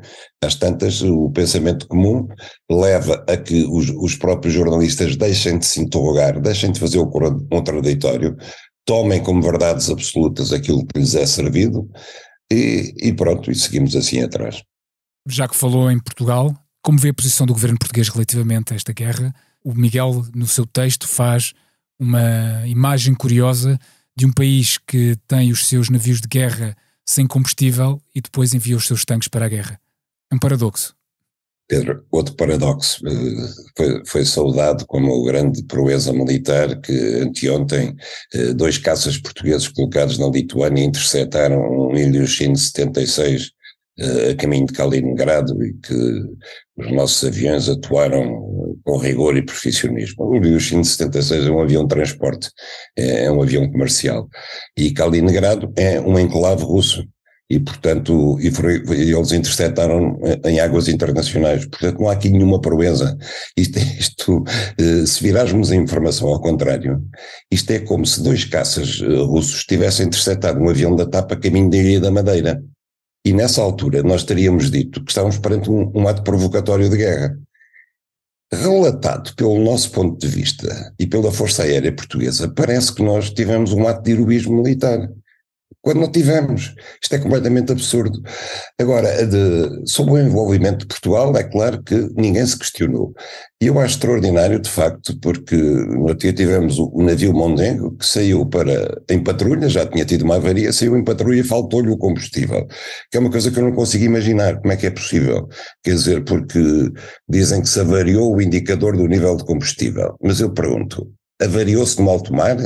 às 0.42 0.54
tantas 0.54 1.02
o 1.02 1.30
pensamento 1.30 1.86
comum 1.88 2.26
leva 2.70 3.24
a 3.28 3.36
que 3.36 3.64
os, 3.64 3.90
os 3.90 4.14
próprios 4.14 4.54
jornalistas 4.54 5.16
deixem 5.16 5.58
de 5.58 5.66
se 5.66 5.80
interrogar, 5.80 6.40
deixem 6.40 6.70
de 6.70 6.80
fazer 6.80 6.98
o 6.98 7.10
contraditório, 7.50 8.36
tomem 8.84 9.22
como 9.22 9.42
verdades 9.42 9.90
absolutas 9.90 10.52
aquilo 10.52 10.86
que 10.86 10.98
lhes 10.98 11.14
é 11.14 11.26
servido 11.26 11.88
e, 12.52 12.92
e 12.98 13.12
pronto, 13.12 13.50
e 13.50 13.54
seguimos 13.54 13.96
assim 13.96 14.22
atrás. 14.22 14.62
Já 15.26 15.48
que 15.48 15.56
falou 15.56 15.90
em 15.90 15.98
Portugal, 15.98 16.54
como 16.82 16.98
vê 16.98 17.08
a 17.08 17.14
posição 17.14 17.46
do 17.46 17.54
governo 17.54 17.78
português 17.78 18.08
relativamente 18.08 18.72
a 18.72 18.76
esta 18.76 18.92
guerra? 18.92 19.34
O 19.64 19.74
Miguel, 19.74 20.22
no 20.34 20.46
seu 20.46 20.66
texto, 20.66 21.08
faz 21.08 21.54
uma 21.98 22.66
imagem 22.66 23.14
curiosa 23.14 23.78
de 24.16 24.26
um 24.26 24.32
país 24.32 24.78
que 24.78 25.16
tem 25.26 25.50
os 25.50 25.66
seus 25.66 25.90
navios 25.90 26.20
de 26.20 26.28
guerra 26.28 26.76
sem 27.06 27.26
combustível 27.26 28.00
e 28.14 28.20
depois 28.20 28.54
envia 28.54 28.76
os 28.76 28.86
seus 28.86 29.04
tanques 29.04 29.28
para 29.28 29.46
a 29.46 29.48
guerra. 29.48 29.80
É 30.30 30.34
um 30.34 30.38
paradoxo. 30.38 30.94
Pedro, 31.66 32.04
outro 32.10 32.34
paradoxo 32.34 33.00
eh, 33.06 33.48
foi, 33.76 34.02
foi 34.06 34.24
saudado 34.24 34.84
como 34.86 35.24
grande 35.24 35.62
proeza 35.64 36.12
militar 36.12 36.78
que 36.80 36.92
anteontem 37.22 37.96
eh, 38.34 38.52
dois 38.52 38.76
caças 38.76 39.16
portugueses 39.16 39.68
colocados 39.68 40.18
na 40.18 40.28
Lituânia 40.28 40.84
interceptaram 40.84 41.58
um 41.58 41.96
Ilyushin 41.96 42.54
76 42.54 43.42
eh, 43.42 43.46
a 44.00 44.34
caminho 44.34 44.66
de 44.66 44.72
Kaliningrado 44.72 45.62
e 45.64 45.72
que 45.74 45.94
os 46.76 46.92
nossos 46.92 47.24
aviões 47.24 47.68
atuaram 47.68 48.76
com 48.84 48.98
rigor 48.98 49.36
e 49.36 49.44
profissionismo. 49.44 50.24
O 50.24 50.36
Ilyushin 50.36 50.82
76 50.82 51.46
é 51.46 51.50
um 51.50 51.60
avião 51.60 51.82
de 51.82 51.88
transporte, 51.88 52.50
é, 52.96 53.26
é 53.26 53.30
um 53.30 53.42
avião 53.42 53.70
comercial, 53.70 54.28
e 54.76 54.92
Kaliningrado 54.92 55.72
é 55.76 56.00
um 56.00 56.18
enclave 56.18 56.64
russo, 56.64 57.06
e 57.48 57.60
portanto 57.60 58.38
e 58.40 58.50
foi, 58.50 58.82
eles 58.88 59.32
interceptaram 59.32 60.18
em 60.44 60.58
águas 60.60 60.88
internacionais, 60.88 61.66
portanto 61.66 62.00
não 62.00 62.08
há 62.08 62.12
aqui 62.12 62.30
nenhuma 62.30 62.60
proeza. 62.60 63.16
Isto, 63.56 63.78
isto 63.78 64.44
eh, 64.78 65.06
se 65.06 65.22
virarmos 65.22 65.70
a 65.70 65.76
informação 65.76 66.28
ao 66.28 66.40
contrário, 66.40 67.02
isto 67.50 67.70
é 67.70 67.78
como 67.80 68.06
se 68.06 68.22
dois 68.22 68.44
caças 68.44 69.00
eh, 69.02 69.06
russos 69.06 69.64
tivessem 69.64 70.06
interceptado 70.06 70.58
um 70.58 70.68
avião 70.68 70.96
da 70.96 71.06
TAP 71.06 71.32
a 71.32 71.36
caminho 71.36 71.70
da 71.70 71.76
Ilha 71.76 72.00
da 72.00 72.10
Madeira. 72.10 72.62
E 73.24 73.32
nessa 73.32 73.62
altura 73.62 74.02
nós 74.02 74.22
teríamos 74.22 74.70
dito 74.70 75.02
que 75.02 75.10
estávamos 75.10 75.38
perante 75.38 75.70
um, 75.70 75.90
um 75.94 76.06
ato 76.06 76.22
provocatório 76.22 76.88
de 76.90 76.96
guerra. 76.96 77.38
Relatado 78.52 79.34
pelo 79.34 79.58
nosso 79.58 79.90
ponto 79.90 80.18
de 80.18 80.28
vista 80.28 80.94
e 80.98 81.06
pela 81.06 81.32
Força 81.32 81.62
Aérea 81.62 81.94
Portuguesa, 81.94 82.52
parece 82.54 82.94
que 82.94 83.02
nós 83.02 83.30
tivemos 83.30 83.72
um 83.72 83.88
ato 83.88 84.02
de 84.02 84.12
heroísmo 84.12 84.62
militar 84.62 85.08
quando 85.84 86.00
não 86.00 86.10
tivemos. 86.10 86.74
Isto 87.00 87.14
é 87.14 87.18
completamente 87.18 87.70
absurdo. 87.70 88.22
Agora, 88.80 89.26
de, 89.26 89.86
sobre 89.86 90.14
o 90.14 90.18
envolvimento 90.18 90.78
de 90.78 90.86
Portugal, 90.86 91.36
é 91.36 91.44
claro 91.44 91.82
que 91.82 92.08
ninguém 92.16 92.44
se 92.46 92.58
questionou. 92.58 93.12
E 93.60 93.66
eu 93.66 93.78
acho 93.78 93.96
extraordinário, 93.96 94.58
de 94.58 94.70
facto, 94.70 95.14
porque 95.20 95.54
no 95.54 96.14
dia 96.14 96.32
tivemos 96.32 96.78
o, 96.78 96.90
o 96.92 97.02
navio 97.02 97.34
Mondengo, 97.34 97.94
que 97.98 98.06
saiu 98.06 98.46
para, 98.46 98.98
em 99.10 99.22
patrulha, 99.22 99.68
já 99.68 99.84
tinha 99.86 100.06
tido 100.06 100.22
uma 100.22 100.36
avaria, 100.36 100.72
saiu 100.72 100.96
em 100.96 101.04
patrulha 101.04 101.40
e 101.40 101.44
faltou-lhe 101.44 101.90
o 101.90 101.98
combustível, 101.98 102.66
que 103.10 103.18
é 103.18 103.20
uma 103.20 103.30
coisa 103.30 103.50
que 103.50 103.58
eu 103.58 103.64
não 103.64 103.72
consigo 103.72 104.04
imaginar, 104.04 104.58
como 104.60 104.72
é 104.72 104.76
que 104.76 104.86
é 104.86 104.90
possível. 104.90 105.46
Quer 105.82 105.94
dizer, 105.94 106.24
porque 106.24 106.60
dizem 107.28 107.60
que 107.60 107.68
se 107.68 107.80
avariou 107.80 108.34
o 108.34 108.40
indicador 108.40 108.96
do 108.96 109.06
nível 109.06 109.36
de 109.36 109.44
combustível. 109.44 110.16
Mas 110.22 110.40
eu 110.40 110.50
pergunto, 110.50 111.06
avariou-se 111.42 112.00
no 112.00 112.08
alto 112.08 112.32
mar? 112.32 112.56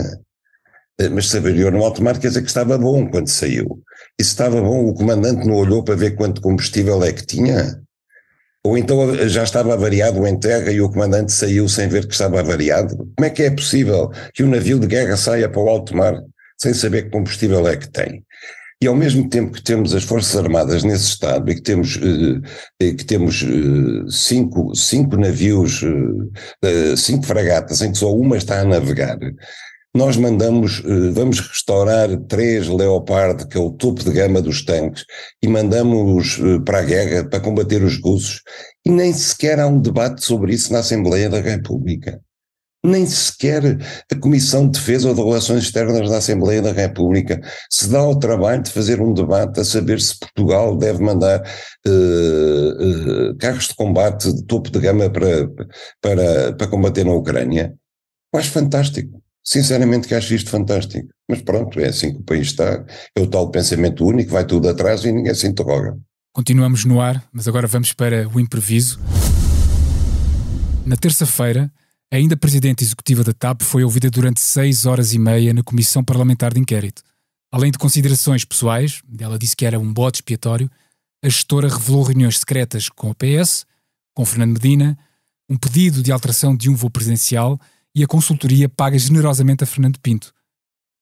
Eh, 1.00 1.08
mas 1.08 1.28
saberia 1.28 1.70
no 1.70 1.78
mar 2.02 2.18
quer 2.18 2.28
dizer 2.28 2.42
que 2.42 2.48
estava 2.48 2.76
bom 2.76 3.08
quando 3.08 3.28
saiu. 3.28 3.82
E 4.18 4.24
se 4.24 4.30
estava 4.30 4.60
bom, 4.60 4.86
o 4.86 4.94
comandante 4.94 5.46
não 5.46 5.54
olhou 5.54 5.82
para 5.82 5.94
ver 5.94 6.16
quanto 6.16 6.40
combustível 6.40 7.02
é 7.04 7.12
que 7.12 7.24
tinha? 7.24 7.80
Ou 8.64 8.76
então 8.76 9.14
eh, 9.14 9.28
já 9.28 9.44
estava 9.44 9.74
avariado 9.74 10.26
em 10.26 10.38
terra 10.38 10.72
e 10.72 10.80
o 10.80 10.90
comandante 10.90 11.32
saiu 11.32 11.68
sem 11.68 11.88
ver 11.88 12.06
que 12.06 12.12
estava 12.12 12.40
avariado? 12.40 12.96
Como 12.96 13.26
é 13.26 13.30
que 13.30 13.44
é 13.44 13.50
possível 13.50 14.10
que 14.34 14.42
um 14.42 14.50
navio 14.50 14.78
de 14.80 14.88
guerra 14.88 15.16
saia 15.16 15.48
para 15.48 15.60
o 15.62 15.68
alto 15.68 15.96
mar 15.96 16.20
sem 16.60 16.74
saber 16.74 17.04
que 17.04 17.10
combustível 17.10 17.66
é 17.68 17.76
que 17.76 17.88
tem? 17.88 18.24
E 18.80 18.86
ao 18.86 18.94
mesmo 18.94 19.28
tempo 19.28 19.52
que 19.52 19.62
temos 19.62 19.92
as 19.94 20.04
Forças 20.04 20.36
Armadas 20.36 20.84
nesse 20.84 21.04
estado 21.08 21.50
e 21.50 21.54
que 21.54 21.62
temos, 21.62 21.98
eh, 22.80 22.92
que 22.92 23.04
temos 23.04 23.44
cinco, 24.08 24.72
cinco 24.74 25.16
navios, 25.16 25.84
cinco 26.96 27.26
fragatas 27.26 27.82
em 27.82 27.90
que 27.90 27.98
só 27.98 28.14
uma 28.14 28.36
está 28.36 28.60
a 28.60 28.64
navegar, 28.64 29.18
nós 29.94 30.16
mandamos, 30.16 30.82
eh, 30.84 31.10
vamos 31.12 31.40
restaurar 31.40 32.14
três 32.28 32.68
Leopard, 32.68 33.46
que 33.48 33.56
é 33.56 33.60
o 33.60 33.70
topo 33.70 34.04
de 34.04 34.10
gama 34.10 34.40
dos 34.42 34.64
tanques, 34.64 35.04
e 35.42 35.48
mandamos 35.48 36.38
eh, 36.38 36.60
para 36.64 36.80
a 36.80 36.82
guerra 36.82 37.28
para 37.28 37.40
combater 37.40 37.82
os 37.82 38.00
russos, 38.00 38.42
e 38.84 38.90
nem 38.90 39.12
sequer 39.12 39.58
há 39.58 39.66
um 39.66 39.80
debate 39.80 40.24
sobre 40.24 40.54
isso 40.54 40.72
na 40.72 40.80
Assembleia 40.80 41.28
da 41.28 41.40
República. 41.40 42.20
Nem 42.84 43.06
sequer 43.06 43.76
a 44.10 44.16
Comissão 44.16 44.66
de 44.66 44.78
Defesa 44.78 45.08
ou 45.08 45.14
de 45.14 45.20
Relações 45.20 45.64
Externas 45.64 46.08
da 46.08 46.18
Assembleia 46.18 46.62
da 46.62 46.70
República 46.70 47.40
se 47.68 47.88
dá 47.88 47.98
ao 47.98 48.16
trabalho 48.16 48.62
de 48.62 48.70
fazer 48.70 49.00
um 49.00 49.12
debate 49.12 49.58
a 49.58 49.64
saber 49.64 50.00
se 50.00 50.16
Portugal 50.16 50.76
deve 50.76 51.02
mandar 51.02 51.42
uh, 51.86 53.30
uh, 53.30 53.36
carros 53.36 53.66
de 53.66 53.74
combate 53.74 54.32
de 54.32 54.44
topo 54.44 54.70
de 54.70 54.78
gama 54.78 55.10
para, 55.10 55.48
para, 56.00 56.52
para 56.52 56.66
combater 56.68 57.04
na 57.04 57.14
Ucrânia. 57.14 57.74
Acho 58.32 58.52
fantástico. 58.52 59.20
Sinceramente 59.44 60.06
que 60.08 60.14
acho 60.14 60.34
isto 60.34 60.50
fantástico. 60.50 61.08
Mas 61.28 61.42
pronto, 61.42 61.78
é 61.80 61.88
assim 61.88 62.12
que 62.14 62.20
o 62.20 62.24
país 62.24 62.48
está. 62.48 62.84
É 63.16 63.20
o 63.20 63.26
tal 63.26 63.50
pensamento 63.50 64.04
único, 64.04 64.30
vai 64.30 64.46
tudo 64.46 64.68
atrás 64.68 65.04
e 65.04 65.12
ninguém 65.12 65.34
se 65.34 65.46
interroga. 65.46 65.96
Continuamos 66.32 66.84
no 66.84 67.00
ar, 67.00 67.22
mas 67.32 67.48
agora 67.48 67.66
vamos 67.66 67.92
para 67.92 68.28
o 68.28 68.38
impreviso. 68.38 69.00
Na 70.86 70.96
terça-feira, 70.96 71.70
ainda 72.10 72.36
presidente 72.36 72.84
executiva 72.84 73.22
da 73.22 73.32
TAP 73.32 73.62
foi 73.62 73.84
ouvida 73.84 74.10
durante 74.10 74.40
seis 74.40 74.86
horas 74.86 75.12
e 75.12 75.18
meia 75.18 75.52
na 75.52 75.62
Comissão 75.62 76.02
Parlamentar 76.02 76.54
de 76.54 76.60
Inquérito. 76.60 77.02
Além 77.50 77.70
de 77.70 77.78
considerações 77.78 78.44
pessoais, 78.44 79.02
ela 79.18 79.38
disse 79.38 79.56
que 79.56 79.66
era 79.66 79.78
um 79.78 79.92
bote 79.92 80.18
expiatório, 80.18 80.70
a 81.22 81.28
gestora 81.28 81.68
revelou 81.68 82.04
reuniões 82.04 82.38
secretas 82.38 82.88
com 82.88 83.10
a 83.10 83.14
PS, 83.14 83.66
com 84.14 84.24
Fernando 84.24 84.52
Medina, 84.52 84.98
um 85.48 85.56
pedido 85.56 86.02
de 86.02 86.12
alteração 86.12 86.56
de 86.56 86.70
um 86.70 86.74
voo 86.74 86.90
presidencial 86.90 87.58
e 87.98 88.04
a 88.04 88.06
consultoria 88.06 88.68
paga 88.68 88.96
generosamente 88.96 89.64
a 89.64 89.66
Fernando 89.66 89.98
Pinto. 90.00 90.32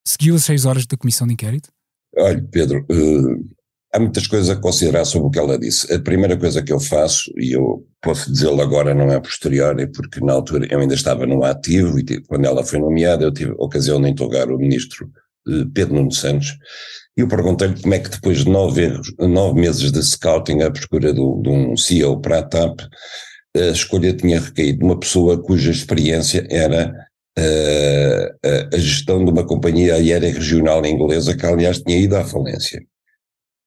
Seguiu 0.06 0.34
as 0.34 0.44
seis 0.44 0.64
horas 0.64 0.86
da 0.86 0.96
comissão 0.96 1.26
de 1.26 1.34
inquérito? 1.34 1.68
Olha, 2.16 2.42
Pedro, 2.50 2.86
uh, 2.90 3.44
há 3.92 4.00
muitas 4.00 4.26
coisas 4.26 4.48
a 4.48 4.56
considerar 4.56 5.04
sobre 5.04 5.28
o 5.28 5.30
que 5.30 5.38
ela 5.38 5.58
disse. 5.58 5.92
A 5.92 6.00
primeira 6.00 6.38
coisa 6.38 6.62
que 6.62 6.72
eu 6.72 6.80
faço, 6.80 7.30
e 7.36 7.52
eu 7.52 7.86
posso 8.00 8.32
dizê-lo 8.32 8.62
agora, 8.62 8.94
não 8.94 9.12
é 9.12 9.20
posterior, 9.20 9.78
é 9.78 9.86
porque 9.86 10.24
na 10.24 10.32
altura 10.32 10.66
eu 10.70 10.80
ainda 10.80 10.94
estava 10.94 11.26
no 11.26 11.44
ativo 11.44 11.98
e 11.98 12.20
quando 12.22 12.46
ela 12.46 12.64
foi 12.64 12.78
nomeada 12.78 13.24
eu 13.24 13.32
tive 13.32 13.50
a 13.50 13.64
ocasião 13.64 14.00
de 14.00 14.08
interrogar 14.08 14.50
o 14.50 14.56
ministro 14.56 15.10
uh, 15.48 15.68
Pedro 15.74 15.96
Nuno 15.96 16.12
Santos 16.12 16.56
e 17.14 17.20
eu 17.20 17.28
perguntei-lhe 17.28 17.78
como 17.80 17.92
é 17.92 17.98
que 17.98 18.10
depois 18.10 18.38
de 18.38 18.48
nove, 18.50 18.90
nove 19.18 19.60
meses 19.60 19.92
de 19.92 20.02
scouting 20.02 20.62
à 20.62 20.70
procura 20.70 21.12
do, 21.12 21.42
de 21.42 21.50
um 21.50 21.76
CEO 21.76 22.20
para 22.20 22.38
a 22.38 22.42
TAP, 22.42 22.80
a 23.56 23.70
escolha 23.70 24.12
tinha 24.14 24.40
recaído 24.40 24.80
de 24.80 24.84
uma 24.84 24.98
pessoa 24.98 25.42
cuja 25.42 25.70
experiência 25.70 26.46
era 26.50 26.92
uh, 27.38 28.74
a 28.74 28.78
gestão 28.78 29.24
de 29.24 29.30
uma 29.30 29.44
companhia 29.44 29.94
aérea 29.94 30.32
regional 30.32 30.84
inglesa, 30.84 31.36
que 31.36 31.46
aliás 31.46 31.80
tinha 31.80 31.98
ido 31.98 32.16
à 32.16 32.24
falência, 32.24 32.82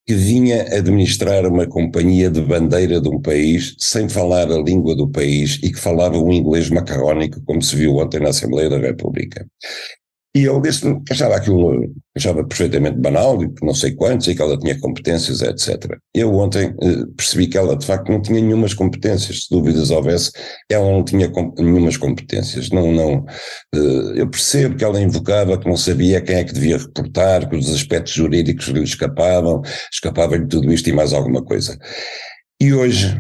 que 0.08 0.14
vinha 0.14 0.64
administrar 0.76 1.46
uma 1.46 1.68
companhia 1.68 2.30
de 2.30 2.42
bandeira 2.42 3.00
de 3.00 3.10
um 3.10 3.22
país 3.22 3.76
sem 3.78 4.10
falar 4.10 4.52
a 4.52 4.58
língua 4.58 4.96
do 4.96 5.08
país 5.08 5.60
e 5.62 5.72
que 5.72 5.80
falava 5.80 6.18
um 6.18 6.34
inglês 6.34 6.70
macarrónico, 6.70 7.42
como 7.46 7.62
se 7.62 7.76
viu 7.76 7.98
ontem 7.98 8.20
na 8.20 8.30
Assembleia 8.30 8.70
da 8.70 8.80
República. 8.80 9.46
E 10.36 10.46
ele 10.46 10.62
disse-me 10.62 11.04
que 11.04 11.12
achava 11.12 11.36
aquilo, 11.36 11.92
achava 12.16 12.44
perfeitamente 12.46 13.00
banal, 13.00 13.44
e 13.44 13.52
não 13.64 13.74
sei 13.74 13.96
quantos, 13.96 14.28
e 14.28 14.36
que 14.36 14.42
ela 14.42 14.60
tinha 14.60 14.80
competências, 14.80 15.42
etc. 15.42 15.98
Eu 16.14 16.36
ontem 16.36 16.76
eh, 16.84 17.06
percebi 17.18 17.48
que 17.48 17.58
ela 17.58 17.76
de 17.76 17.84
facto 17.84 18.12
não 18.12 18.22
tinha 18.22 18.40
nenhumas 18.40 18.76
competências, 18.76 19.46
se 19.46 19.50
dúvidas 19.50 19.90
houvesse, 19.90 20.32
ela 20.70 20.86
não 20.92 21.04
tinha 21.04 21.32
nenhumas 21.58 21.98
competências. 21.98 22.70
Não, 22.70 22.92
não, 22.92 23.26
eh, 23.74 24.22
eu 24.22 24.30
percebo 24.30 24.76
que 24.76 24.84
ela 24.84 25.02
invocava 25.02 25.58
que 25.58 25.68
não 25.68 25.76
sabia 25.76 26.22
quem 26.22 26.36
é 26.36 26.44
que 26.44 26.54
devia 26.54 26.78
reportar, 26.78 27.50
que 27.50 27.56
os 27.56 27.74
aspectos 27.74 28.14
jurídicos 28.14 28.68
lhe 28.68 28.84
escapavam, 28.84 29.62
escapava-lhe 29.92 30.48
tudo 30.48 30.72
isto 30.72 30.88
e 30.90 30.94
mais 30.94 31.12
alguma 31.12 31.44
coisa. 31.44 31.76
E 32.62 32.72
hoje, 32.72 33.20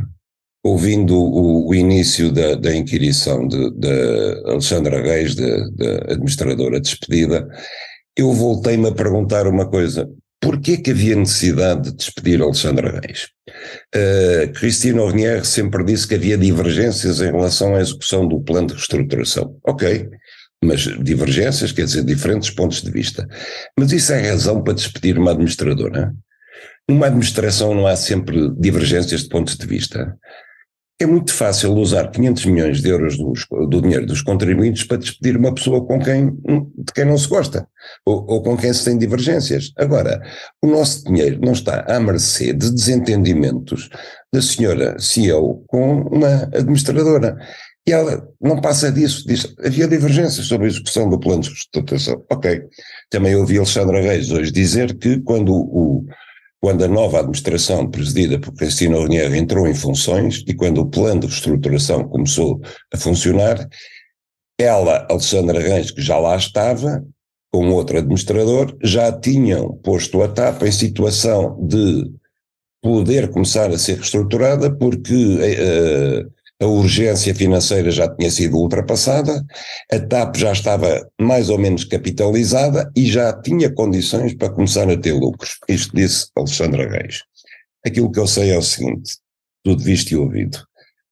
ouvindo 0.63 1.15
o, 1.15 1.69
o 1.69 1.75
início 1.75 2.31
da, 2.31 2.55
da 2.55 2.75
inquirição 2.75 3.47
de, 3.47 3.71
de 3.71 4.43
Alexandra 4.45 5.01
Reis, 5.01 5.35
da 5.35 5.45
administradora 6.11 6.79
despedida, 6.79 7.47
eu 8.15 8.31
voltei-me 8.33 8.89
a 8.89 8.93
perguntar 8.93 9.47
uma 9.47 9.67
coisa. 9.69 10.09
Porquê 10.41 10.77
que 10.77 10.91
havia 10.91 11.15
necessidade 11.15 11.89
de 11.89 11.97
despedir 11.97 12.41
Alexandra 12.41 12.99
Reis? 13.01 13.27
Uh, 13.93 14.51
Cristina 14.53 15.01
Ovnier 15.01 15.45
sempre 15.45 15.83
disse 15.83 16.07
que 16.07 16.15
havia 16.15 16.37
divergências 16.37 17.19
em 17.21 17.31
relação 17.31 17.75
à 17.75 17.81
execução 17.81 18.27
do 18.27 18.39
plano 18.41 18.67
de 18.67 18.73
reestruturação. 18.73 19.57
Ok, 19.65 20.09
mas 20.63 20.81
divergências 21.01 21.71
quer 21.71 21.85
dizer 21.85 22.03
diferentes 22.03 22.49
pontos 22.49 22.81
de 22.81 22.91
vista. 22.91 23.27
Mas 23.77 23.91
isso 23.91 24.13
é 24.13 24.29
razão 24.29 24.63
para 24.63 24.73
despedir 24.73 25.17
uma 25.17 25.31
administradora? 25.31 26.13
Numa 26.87 27.07
administração 27.07 27.73
não 27.73 27.85
há 27.85 27.95
sempre 27.95 28.49
divergências 28.57 29.23
de 29.23 29.29
pontos 29.29 29.55
de 29.55 29.65
vista. 29.65 30.17
É 31.01 31.05
muito 31.05 31.33
fácil 31.33 31.73
usar 31.75 32.11
500 32.11 32.45
milhões 32.45 32.81
de 32.81 32.89
euros 32.89 33.17
do, 33.17 33.81
dinheiro 33.81 34.05
dos 34.05 34.21
contribuintes 34.21 34.83
para 34.83 34.97
despedir 34.97 35.37
uma 35.37 35.53
pessoa 35.53 35.85
com 35.85 35.97
quem, 35.97 36.31
de 36.31 36.93
quem 36.93 37.05
não 37.05 37.17
se 37.17 37.25
gosta, 37.29 37.65
ou, 38.05 38.25
ou, 38.27 38.43
com 38.43 38.57
quem 38.57 38.73
se 38.73 38.83
tem 38.83 38.97
divergências. 38.97 39.71
Agora, 39.77 40.21
o 40.61 40.67
nosso 40.67 41.05
dinheiro 41.05 41.39
não 41.41 41.53
está 41.53 41.85
à 41.87 42.01
mercê 42.01 42.51
de 42.51 42.69
desentendimentos 42.69 43.89
da 44.33 44.41
senhora 44.41 44.99
CEO 44.99 45.63
com 45.67 46.01
uma 46.01 46.49
administradora. 46.53 47.37
E 47.87 47.93
ela 47.93 48.27
não 48.41 48.59
passa 48.59 48.91
disso, 48.91 49.25
diz, 49.25 49.55
havia 49.63 49.87
divergências 49.87 50.47
sobre 50.47 50.67
a 50.67 50.69
execução 50.69 51.09
do 51.09 51.17
plano 51.17 51.41
de 51.41 51.49
reestruturação. 51.49 52.23
Ok. 52.29 52.61
Também 53.09 53.35
ouvi 53.35 53.57
Alexandra 53.57 54.01
Reis 54.01 54.31
hoje 54.31 54.51
dizer 54.51 54.97
que 54.97 55.21
quando 55.21 55.53
o, 55.55 56.05
quando 56.61 56.83
a 56.83 56.87
nova 56.87 57.19
administração 57.19 57.89
presidida 57.89 58.37
por 58.39 58.53
Cristina 58.53 58.97
Ronier 58.97 59.33
entrou 59.33 59.67
em 59.67 59.73
funções 59.73 60.43
e 60.45 60.53
quando 60.53 60.81
o 60.81 60.89
plano 60.89 61.21
de 61.21 61.27
reestruturação 61.27 62.07
começou 62.07 62.59
a 62.93 62.97
funcionar, 62.97 63.67
ela, 64.59 65.07
Alexandra 65.09 65.59
Reis, 65.59 65.89
que 65.89 66.01
já 66.01 66.19
lá 66.19 66.35
estava, 66.35 67.03
com 67.51 67.69
outro 67.71 67.97
administrador, 67.97 68.77
já 68.83 69.11
tinham 69.11 69.73
posto 69.77 70.21
a 70.21 70.27
TAP 70.27 70.63
em 70.63 70.71
situação 70.71 71.57
de 71.65 72.11
poder 72.81 73.29
começar 73.29 73.69
a 73.71 73.77
ser 73.77 73.95
reestruturada 73.95 74.73
porque 74.75 75.13
uh, 75.13 76.31
a 76.61 76.65
urgência 76.65 77.33
financeira 77.33 77.89
já 77.89 78.13
tinha 78.13 78.29
sido 78.29 78.57
ultrapassada, 78.57 79.45
a 79.91 79.99
TAP 79.99 80.35
já 80.35 80.51
estava 80.51 81.09
mais 81.19 81.49
ou 81.49 81.57
menos 81.57 81.85
capitalizada 81.85 82.91
e 82.95 83.05
já 83.05 83.31
tinha 83.41 83.73
condições 83.73 84.33
para 84.33 84.49
começar 84.49 84.89
a 84.89 84.97
ter 84.97 85.13
lucros. 85.13 85.57
Isto 85.69 85.95
disse 85.95 86.27
Alexandra 86.35 86.89
Reis. 86.89 87.23
Aquilo 87.85 88.11
que 88.11 88.19
eu 88.19 88.27
sei 88.27 88.51
é 88.51 88.57
o 88.57 88.61
seguinte, 88.61 89.17
tudo 89.63 89.81
visto 89.81 90.11
e 90.11 90.17
ouvido. 90.17 90.59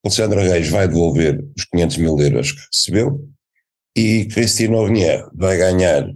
Alexandra 0.04 0.42
Reis 0.42 0.68
vai 0.68 0.86
devolver 0.86 1.42
os 1.56 1.64
500 1.64 1.96
mil 1.96 2.20
euros 2.20 2.52
que 2.52 2.60
recebeu 2.72 3.28
e 3.96 4.26
Cristina 4.26 4.76
Ovnier 4.76 5.26
vai 5.34 5.56
ganhar 5.56 6.08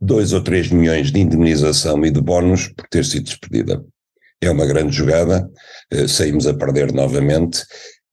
2 0.00 0.32
ou 0.32 0.42
3 0.42 0.70
milhões 0.70 1.10
de 1.10 1.20
indemnização 1.20 2.04
e 2.04 2.10
de 2.10 2.20
bónus 2.20 2.68
por 2.68 2.86
ter 2.88 3.04
sido 3.04 3.24
despedida. 3.24 3.84
É 4.40 4.50
uma 4.50 4.66
grande 4.66 4.94
jogada, 4.94 5.48
eh, 5.90 6.08
saímos 6.08 6.46
a 6.46 6.54
perder 6.54 6.92
novamente 6.92 7.62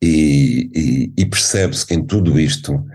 e, 0.01 0.69
e, 0.73 1.13
e 1.17 1.25
percebe-se 1.25 1.85
que 1.85 1.93
em 1.93 2.05
tudo 2.05 2.39
isto 2.39 2.73
uh, 2.73 2.85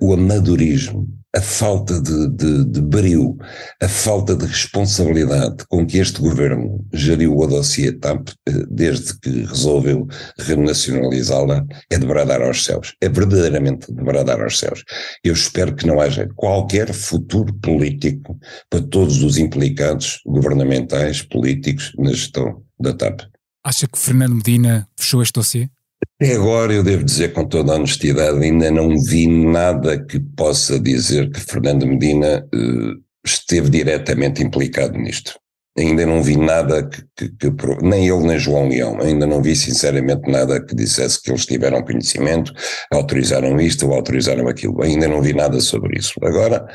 o 0.00 0.12
amadorismo, 0.12 1.08
a 1.34 1.40
falta 1.40 2.00
de, 2.00 2.28
de, 2.30 2.64
de 2.64 2.80
brio, 2.80 3.38
a 3.80 3.88
falta 3.88 4.34
de 4.34 4.44
responsabilidade 4.46 5.64
com 5.68 5.86
que 5.86 5.98
este 5.98 6.20
governo 6.20 6.84
geriu 6.92 7.36
o 7.36 7.46
dossiê 7.46 7.92
TAP 7.92 8.28
uh, 8.28 8.66
desde 8.68 9.18
que 9.18 9.44
resolveu 9.44 10.06
renacionalizá-la 10.38 11.64
é 11.88 11.98
de 11.98 12.06
bradar 12.06 12.42
aos 12.42 12.64
céus. 12.64 12.94
É 13.00 13.08
verdadeiramente 13.08 13.92
de 13.92 14.02
bradar 14.02 14.40
aos 14.40 14.58
céus. 14.58 14.84
Eu 15.22 15.34
espero 15.34 15.74
que 15.74 15.86
não 15.86 16.00
haja 16.00 16.28
qualquer 16.34 16.92
futuro 16.92 17.52
político 17.54 18.38
para 18.68 18.82
todos 18.82 19.22
os 19.22 19.38
implicados 19.38 20.20
governamentais, 20.26 21.22
políticos 21.22 21.92
na 21.96 22.10
gestão 22.10 22.62
da 22.78 22.92
TAP. 22.92 23.20
Acha 23.62 23.86
que 23.86 23.98
Fernando 23.98 24.34
Medina 24.34 24.88
fechou 24.96 25.22
este 25.22 25.34
dossiê? 25.34 25.68
Até 26.02 26.34
agora, 26.34 26.72
eu 26.72 26.82
devo 26.82 27.04
dizer 27.04 27.32
com 27.32 27.46
toda 27.46 27.72
a 27.72 27.76
honestidade, 27.76 28.42
ainda 28.42 28.70
não 28.70 28.98
vi 29.02 29.26
nada 29.26 30.02
que 30.02 30.18
possa 30.18 30.78
dizer 30.78 31.30
que 31.30 31.40
Fernando 31.40 31.86
Medina 31.86 32.46
uh, 32.54 33.02
esteve 33.24 33.70
diretamente 33.70 34.42
implicado 34.42 34.98
nisto. 34.98 35.38
Ainda 35.78 36.04
não 36.04 36.22
vi 36.22 36.36
nada 36.36 36.86
que, 36.88 37.02
que, 37.16 37.28
que, 37.28 37.48
nem 37.82 38.08
ele 38.08 38.26
nem 38.26 38.38
João 38.38 38.68
Leão, 38.68 39.00
ainda 39.00 39.26
não 39.26 39.40
vi 39.40 39.54
sinceramente 39.54 40.28
nada 40.28 40.60
que 40.62 40.74
dissesse 40.74 41.22
que 41.22 41.30
eles 41.30 41.46
tiveram 41.46 41.82
conhecimento, 41.82 42.52
autorizaram 42.92 43.58
isto 43.60 43.86
ou 43.86 43.94
autorizaram 43.94 44.48
aquilo. 44.48 44.82
Ainda 44.82 45.06
não 45.06 45.22
vi 45.22 45.32
nada 45.32 45.60
sobre 45.60 45.98
isso. 45.98 46.14
Agora, 46.22 46.66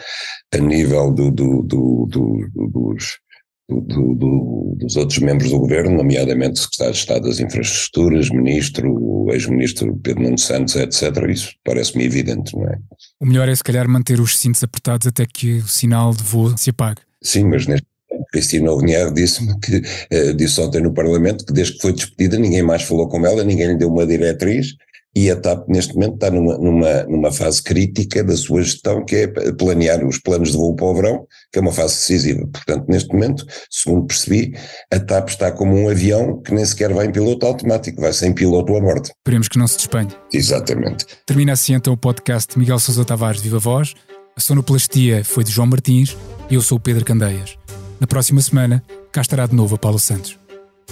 a 0.54 0.58
nível 0.58 1.12
do, 1.12 1.30
do, 1.30 1.62
do, 1.64 2.50
dos, 2.72 3.20
do, 3.68 3.82
do, 4.14 4.76
dos 4.78 4.96
outros 4.96 5.20
membros 5.20 5.50
do 5.50 5.60
governo, 5.60 5.98
nomeadamente 5.98 6.60
o 6.60 6.64
secretário 6.64 6.94
de 6.94 7.00
Estado 7.00 7.28
das 7.28 7.40
Infraestruturas, 7.40 8.30
ministro, 8.30 8.94
o 8.94 9.32
ex-ministro 9.32 9.96
Pedro 10.04 10.24
Nuno 10.24 10.38
Santos, 10.38 10.76
etc. 10.76 11.04
Isso 11.30 11.54
parece-me 11.64 12.06
evidente, 12.06 12.56
não 12.56 12.68
é? 12.68 12.78
O 13.20 13.26
melhor 13.26 13.50
é 13.50 13.56
se 13.56 13.64
calhar 13.64 13.88
manter 13.88 14.20
os 14.20 14.38
cintos 14.38 14.64
apertados 14.64 15.08
até 15.08 15.26
que 15.26 15.58
o 15.58 15.68
sinal 15.68 16.14
de 16.14 16.24
voo 16.24 16.56
se 16.58 16.70
apague. 16.70 17.02
Sim, 17.22 17.46
mas 17.46 17.66
neste 17.66 17.88
Cristina 18.32 18.72
Ovnier 18.72 19.12
disse-me 19.12 19.60
que, 19.60 19.82
eh, 20.10 20.34
disse 20.34 20.62
ontem 20.62 20.82
no 20.82 20.94
Parlamento 20.94 21.46
que 21.46 21.54
desde 21.54 21.74
que 21.74 21.82
foi 21.82 21.94
despedida 21.94 22.38
ninguém 22.38 22.64
mais 22.64 22.84
falou 22.84 23.10
com 23.10 23.26
ela, 23.26 23.44
ninguém 23.44 23.68
lhe 23.68 23.78
deu 23.78 23.90
uma 23.90 24.06
diretriz 24.06 24.76
e 25.16 25.32
a 25.32 25.36
TAP 25.36 25.68
neste 25.70 25.94
momento 25.94 26.16
está 26.16 26.30
numa, 26.30 26.58
numa, 26.58 27.04
numa 27.04 27.32
fase 27.32 27.64
crítica 27.64 28.24
da 28.24 28.36
sua 28.36 28.62
gestão, 28.62 29.06
que 29.06 29.16
é 29.16 29.28
planear 29.54 30.06
os 30.06 30.20
planos 30.20 30.52
de 30.52 30.58
voo 30.58 30.76
para 30.76 30.86
o 30.86 30.96
verão, 30.96 31.28
que 31.52 31.60
é 31.60 31.62
uma 31.62 31.72
fase 31.72 31.94
decisiva. 31.94 32.46
Portanto, 32.52 32.86
neste 32.90 33.14
momento, 33.14 33.46
segundo 33.70 34.08
percebi, 34.08 34.54
a 34.92 35.00
TAP 35.00 35.30
está 35.30 35.52
como 35.52 35.74
um 35.74 35.90
avião 35.90 36.42
que 36.42 36.54
nem 36.54 36.66
sequer 36.66 36.94
vai 36.94 37.06
em 37.06 37.12
piloto 37.12 37.46
automático, 37.46 38.02
vai 38.02 38.12
sem 38.12 38.34
piloto 38.34 38.76
a 38.76 38.82
bordo. 38.82 39.10
Esperemos 39.20 39.48
que 39.48 39.58
não 39.58 39.68
se 39.68 39.78
despenhe. 39.78 40.10
Exatamente. 40.34 41.06
Termina 41.26 41.54
assim 41.54 41.74
então 41.74 41.94
o 41.94 41.98
podcast 41.98 42.58
Miguel 42.60 42.80
Sousa 42.80 43.06
Tavares 43.06 43.42
Viva 43.42 43.60
Voz. 43.60 43.94
A 44.36 44.42
sonoplastia 44.42 45.24
foi 45.24 45.46
de 45.46 45.52
João 45.52 45.68
Martins 45.68 46.18
e 46.50 46.56
eu 46.56 46.62
sou 46.62 46.78
o 46.78 46.82
Pedro 46.82 47.06
Candeias. 47.06 47.58
Na 48.02 48.08
próxima 48.08 48.42
semana, 48.42 48.84
cá 49.14 49.22
estará 49.22 49.48
de 49.48 49.56
novo 49.56 49.76
a 49.76 49.78
Paulo 49.78 49.98
Santos. 49.98 50.38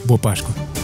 Boa 0.06 0.18
Páscoa. 0.18 0.83